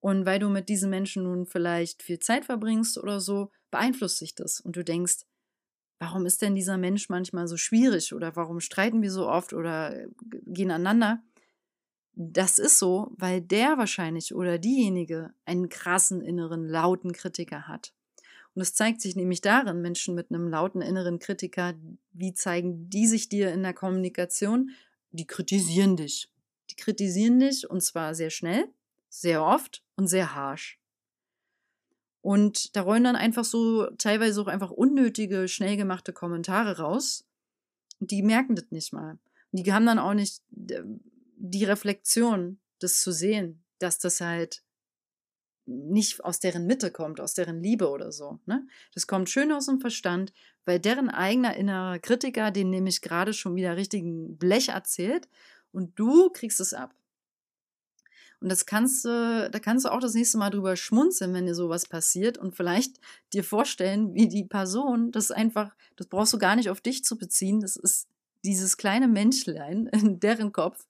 Und 0.00 0.26
weil 0.26 0.38
du 0.38 0.48
mit 0.48 0.68
diesen 0.68 0.90
Menschen 0.90 1.24
nun 1.24 1.46
vielleicht 1.46 2.02
viel 2.02 2.18
Zeit 2.18 2.44
verbringst 2.44 2.98
oder 2.98 3.20
so, 3.20 3.50
beeinflusst 3.70 4.18
sich 4.18 4.34
das. 4.34 4.60
Und 4.60 4.76
du 4.76 4.84
denkst, 4.84 5.24
warum 5.98 6.26
ist 6.26 6.42
denn 6.42 6.54
dieser 6.54 6.78
Mensch 6.78 7.08
manchmal 7.08 7.48
so 7.48 7.56
schwierig 7.56 8.14
oder 8.14 8.36
warum 8.36 8.60
streiten 8.60 9.02
wir 9.02 9.10
so 9.10 9.28
oft 9.28 9.52
oder 9.52 9.94
äh, 9.96 10.08
gehen 10.46 10.70
aneinander? 10.70 11.22
Das 12.14 12.58
ist 12.58 12.78
so, 12.78 13.12
weil 13.16 13.40
der 13.40 13.78
wahrscheinlich 13.78 14.34
oder 14.34 14.58
diejenige 14.58 15.32
einen 15.44 15.68
krassen 15.68 16.20
inneren 16.20 16.66
lauten 16.66 17.12
Kritiker 17.12 17.68
hat. 17.68 17.92
Und 18.54 18.62
es 18.62 18.74
zeigt 18.74 19.00
sich 19.00 19.14
nämlich 19.14 19.40
darin, 19.40 19.82
Menschen 19.82 20.16
mit 20.16 20.30
einem 20.30 20.48
lauten 20.48 20.82
inneren 20.82 21.20
Kritiker, 21.20 21.74
wie 22.12 22.34
zeigen 22.34 22.90
die 22.90 23.06
sich 23.06 23.28
dir 23.28 23.52
in 23.52 23.62
der 23.62 23.72
Kommunikation? 23.72 24.70
Die 25.12 25.26
kritisieren 25.26 25.96
dich. 25.96 26.28
Die 26.70 26.74
kritisieren 26.74 27.38
dich 27.38 27.70
und 27.70 27.82
zwar 27.82 28.16
sehr 28.16 28.30
schnell, 28.30 28.68
sehr 29.08 29.44
oft 29.44 29.84
und 29.94 30.08
sehr 30.08 30.34
harsh. 30.34 30.77
Und 32.20 32.74
da 32.76 32.82
rollen 32.82 33.04
dann 33.04 33.16
einfach 33.16 33.44
so 33.44 33.86
teilweise 33.98 34.40
auch 34.42 34.48
einfach 34.48 34.70
unnötige, 34.70 35.48
schnell 35.48 35.76
gemachte 35.76 36.12
Kommentare 36.12 36.78
raus. 36.78 37.24
Und 38.00 38.10
die 38.10 38.22
merken 38.22 38.54
das 38.54 38.70
nicht 38.70 38.92
mal. 38.92 39.18
Die 39.52 39.72
haben 39.72 39.86
dann 39.86 39.98
auch 39.98 40.14
nicht 40.14 40.42
die 40.50 41.64
Reflexion, 41.64 42.58
das 42.80 43.00
zu 43.00 43.12
sehen, 43.12 43.62
dass 43.78 43.98
das 43.98 44.20
halt 44.20 44.62
nicht 45.68 46.24
aus 46.24 46.40
deren 46.40 46.66
Mitte 46.66 46.90
kommt, 46.90 47.20
aus 47.20 47.34
deren 47.34 47.62
Liebe 47.62 47.90
oder 47.90 48.10
so. 48.10 48.38
Ne? 48.46 48.66
Das 48.94 49.06
kommt 49.06 49.28
schön 49.28 49.52
aus 49.52 49.66
dem 49.66 49.80
Verstand, 49.80 50.32
weil 50.64 50.80
deren 50.80 51.10
eigener 51.10 51.56
innerer 51.56 51.98
Kritiker 51.98 52.50
den 52.50 52.70
nämlich 52.70 53.02
gerade 53.02 53.34
schon 53.34 53.54
wieder 53.54 53.76
richtigen 53.76 54.38
Blech 54.38 54.70
erzählt 54.70 55.28
und 55.70 55.98
du 55.98 56.30
kriegst 56.30 56.60
es 56.60 56.72
ab. 56.72 56.94
Und 58.40 58.50
das 58.50 58.66
kannst 58.66 59.04
du, 59.04 59.50
da 59.50 59.58
kannst 59.58 59.84
du 59.84 59.92
auch 59.92 60.00
das 60.00 60.14
nächste 60.14 60.38
Mal 60.38 60.50
drüber 60.50 60.76
schmunzeln, 60.76 61.34
wenn 61.34 61.46
dir 61.46 61.54
sowas 61.54 61.86
passiert 61.86 62.38
und 62.38 62.54
vielleicht 62.54 63.00
dir 63.32 63.42
vorstellen, 63.42 64.14
wie 64.14 64.28
die 64.28 64.44
Person 64.44 65.10
das 65.10 65.30
einfach, 65.30 65.74
das 65.96 66.06
brauchst 66.06 66.32
du 66.32 66.38
gar 66.38 66.54
nicht 66.54 66.70
auf 66.70 66.80
dich 66.80 67.04
zu 67.04 67.18
beziehen, 67.18 67.60
das 67.60 67.76
ist 67.76 68.06
dieses 68.44 68.76
kleine 68.76 69.08
Menschlein 69.08 69.86
in 69.92 70.20
deren 70.20 70.52
Kopf, 70.52 70.86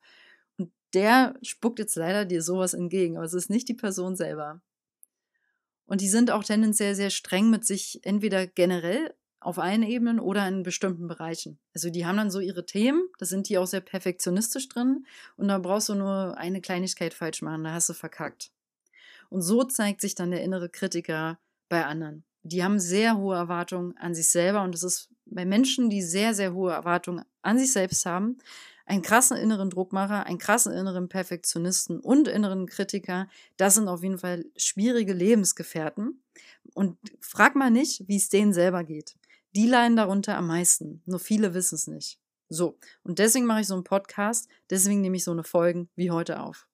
der 0.94 1.34
spuckt 1.42 1.78
jetzt 1.78 1.96
leider 1.96 2.24
dir 2.24 2.42
sowas 2.42 2.74
entgegen, 2.74 3.16
aber 3.16 3.26
es 3.26 3.34
ist 3.34 3.50
nicht 3.50 3.68
die 3.68 3.74
Person 3.74 4.16
selber. 4.16 4.60
Und 5.86 6.02
die 6.02 6.08
sind 6.08 6.30
auch 6.30 6.44
tendenziell 6.44 6.94
sehr 6.94 7.10
streng 7.10 7.48
mit 7.48 7.64
sich, 7.64 8.00
entweder 8.02 8.46
generell 8.46 9.14
auf 9.40 9.58
allen 9.58 9.82
Ebenen 9.82 10.18
oder 10.18 10.46
in 10.48 10.62
bestimmten 10.62 11.06
Bereichen. 11.06 11.58
Also 11.74 11.90
die 11.90 12.06
haben 12.06 12.16
dann 12.16 12.30
so 12.30 12.40
ihre 12.40 12.66
Themen, 12.66 13.08
da 13.18 13.26
sind 13.26 13.48
die 13.48 13.58
auch 13.58 13.66
sehr 13.66 13.80
perfektionistisch 13.80 14.68
drin 14.68 15.06
und 15.36 15.48
da 15.48 15.58
brauchst 15.58 15.88
du 15.88 15.94
nur 15.94 16.36
eine 16.36 16.60
Kleinigkeit 16.60 17.14
falsch 17.14 17.42
machen, 17.42 17.64
da 17.64 17.72
hast 17.72 17.88
du 17.88 17.94
verkackt. 17.94 18.50
Und 19.30 19.42
so 19.42 19.62
zeigt 19.62 20.00
sich 20.00 20.14
dann 20.14 20.30
der 20.30 20.42
innere 20.42 20.68
Kritiker 20.68 21.38
bei 21.68 21.84
anderen. 21.84 22.24
Die 22.42 22.64
haben 22.64 22.80
sehr 22.80 23.16
hohe 23.18 23.36
Erwartungen 23.36 23.96
an 23.98 24.14
sich 24.14 24.28
selber 24.28 24.62
und 24.62 24.74
es 24.74 24.82
ist 24.82 25.10
bei 25.26 25.44
Menschen, 25.44 25.90
die 25.90 26.02
sehr, 26.02 26.34
sehr 26.34 26.54
hohe 26.54 26.72
Erwartungen 26.72 27.24
an 27.42 27.58
sich 27.58 27.72
selbst 27.72 28.06
haben, 28.06 28.38
einen 28.86 29.02
krassen 29.02 29.36
inneren 29.36 29.68
Druckmacher, 29.68 30.24
einen 30.24 30.38
krassen 30.38 30.72
inneren 30.72 31.08
Perfektionisten 31.08 32.00
und 32.00 32.26
inneren 32.26 32.66
Kritiker, 32.66 33.28
das 33.58 33.74
sind 33.74 33.86
auf 33.86 34.02
jeden 34.02 34.18
Fall 34.18 34.46
schwierige 34.56 35.12
Lebensgefährten. 35.12 36.22
Und 36.74 36.96
frag 37.20 37.54
mal 37.54 37.70
nicht, 37.70 38.08
wie 38.08 38.16
es 38.16 38.30
denen 38.30 38.54
selber 38.54 38.84
geht. 38.84 39.14
Die 39.58 39.66
leiden 39.66 39.96
darunter 39.96 40.36
am 40.36 40.46
meisten. 40.46 41.02
Nur 41.04 41.18
viele 41.18 41.52
wissen 41.52 41.74
es 41.74 41.88
nicht. 41.88 42.20
So. 42.48 42.78
Und 43.02 43.18
deswegen 43.18 43.44
mache 43.44 43.62
ich 43.62 43.66
so 43.66 43.74
einen 43.74 43.82
Podcast. 43.82 44.48
Deswegen 44.70 45.00
nehme 45.00 45.16
ich 45.16 45.24
so 45.24 45.32
eine 45.32 45.42
Folgen 45.42 45.88
wie 45.96 46.12
heute 46.12 46.38
auf. 46.38 46.68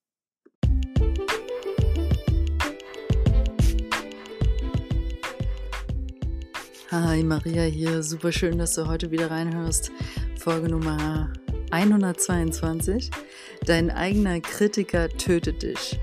Hi 6.90 7.22
Maria 7.24 7.62
hier, 7.62 8.02
super 8.02 8.32
schön, 8.32 8.58
dass 8.58 8.74
du 8.74 8.86
heute 8.86 9.10
wieder 9.10 9.30
reinhörst. 9.30 9.90
Folge 10.38 10.68
Nummer 10.68 11.32
122. 11.70 13.10
Dein 13.64 13.90
eigener 13.90 14.40
Kritiker 14.40 15.08
tötet 15.08 15.62
dich. 15.62 15.98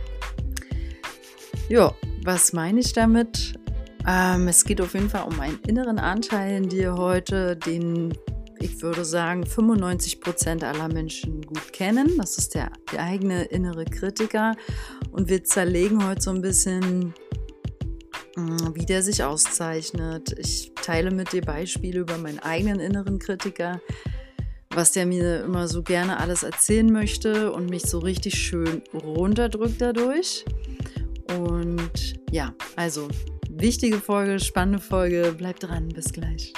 Ja, 1.69 1.93
was 2.23 2.53
meine 2.53 2.79
ich 2.79 2.91
damit? 2.93 3.61
Ähm, 4.08 4.47
es 4.47 4.64
geht 4.66 4.82
auf 4.82 4.93
jeden 4.93 5.10
Fall 5.10 5.28
um 5.28 5.39
einen 5.39 5.60
inneren 5.68 5.99
Anteil 5.99 6.58
in 6.58 6.70
dir 6.70 6.95
heute, 6.95 7.56
den 7.56 8.14
ich 8.60 8.82
würde 8.82 9.04
sagen 9.04 9.45
95 9.45 10.22
Prozent 10.22 10.64
aller 10.64 10.88
Menschen 10.88 11.41
gut 11.41 11.74
kennen. 11.74 12.18
Das 12.18 12.38
ist 12.38 12.54
der, 12.54 12.72
der 12.91 13.04
eigene 13.04 13.43
innere 13.45 13.86
Kritiker. 13.86 14.56
Und 15.12 15.30
wir 15.30 15.43
zerlegen 15.43 16.08
heute 16.08 16.22
so 16.22 16.30
ein 16.30 16.41
bisschen, 16.41 17.14
mm, 18.36 18.76
wie 18.76 18.86
der 18.86 19.02
sich 19.02 19.24
auszeichnet. 19.24 20.36
Ich 20.38 20.74
teile 20.76 21.10
mit 21.10 21.34
dir 21.34 21.41
Beispiele 21.41 22.02
über 22.02 22.18
meinen 22.18 22.39
eigenen 22.39 22.80
inneren 22.80 23.18
Kritiker 23.18 23.82
was 24.74 24.93
der 24.93 25.06
mir 25.06 25.43
immer 25.43 25.68
so 25.68 25.84
gerne 25.84 26.18
alles 26.18 26.43
erzählen 26.43 26.91
möchte 26.91 27.52
und 27.52 27.70
mich 27.70 27.84
so 27.84 27.99
richtig 27.99 28.36
schön 28.36 28.82
runterdrückt 28.93 29.82
dadurch. 29.82 30.45
Und 31.38 32.14
ja, 32.32 32.54
also 32.76 33.08
wichtige 33.62 33.99
Folge, 33.99 34.39
spannende 34.39 34.80
Folge, 34.80 35.34
bleibt 35.38 35.64
dran, 35.64 35.89
bis 35.89 36.12
gleich. 36.12 36.51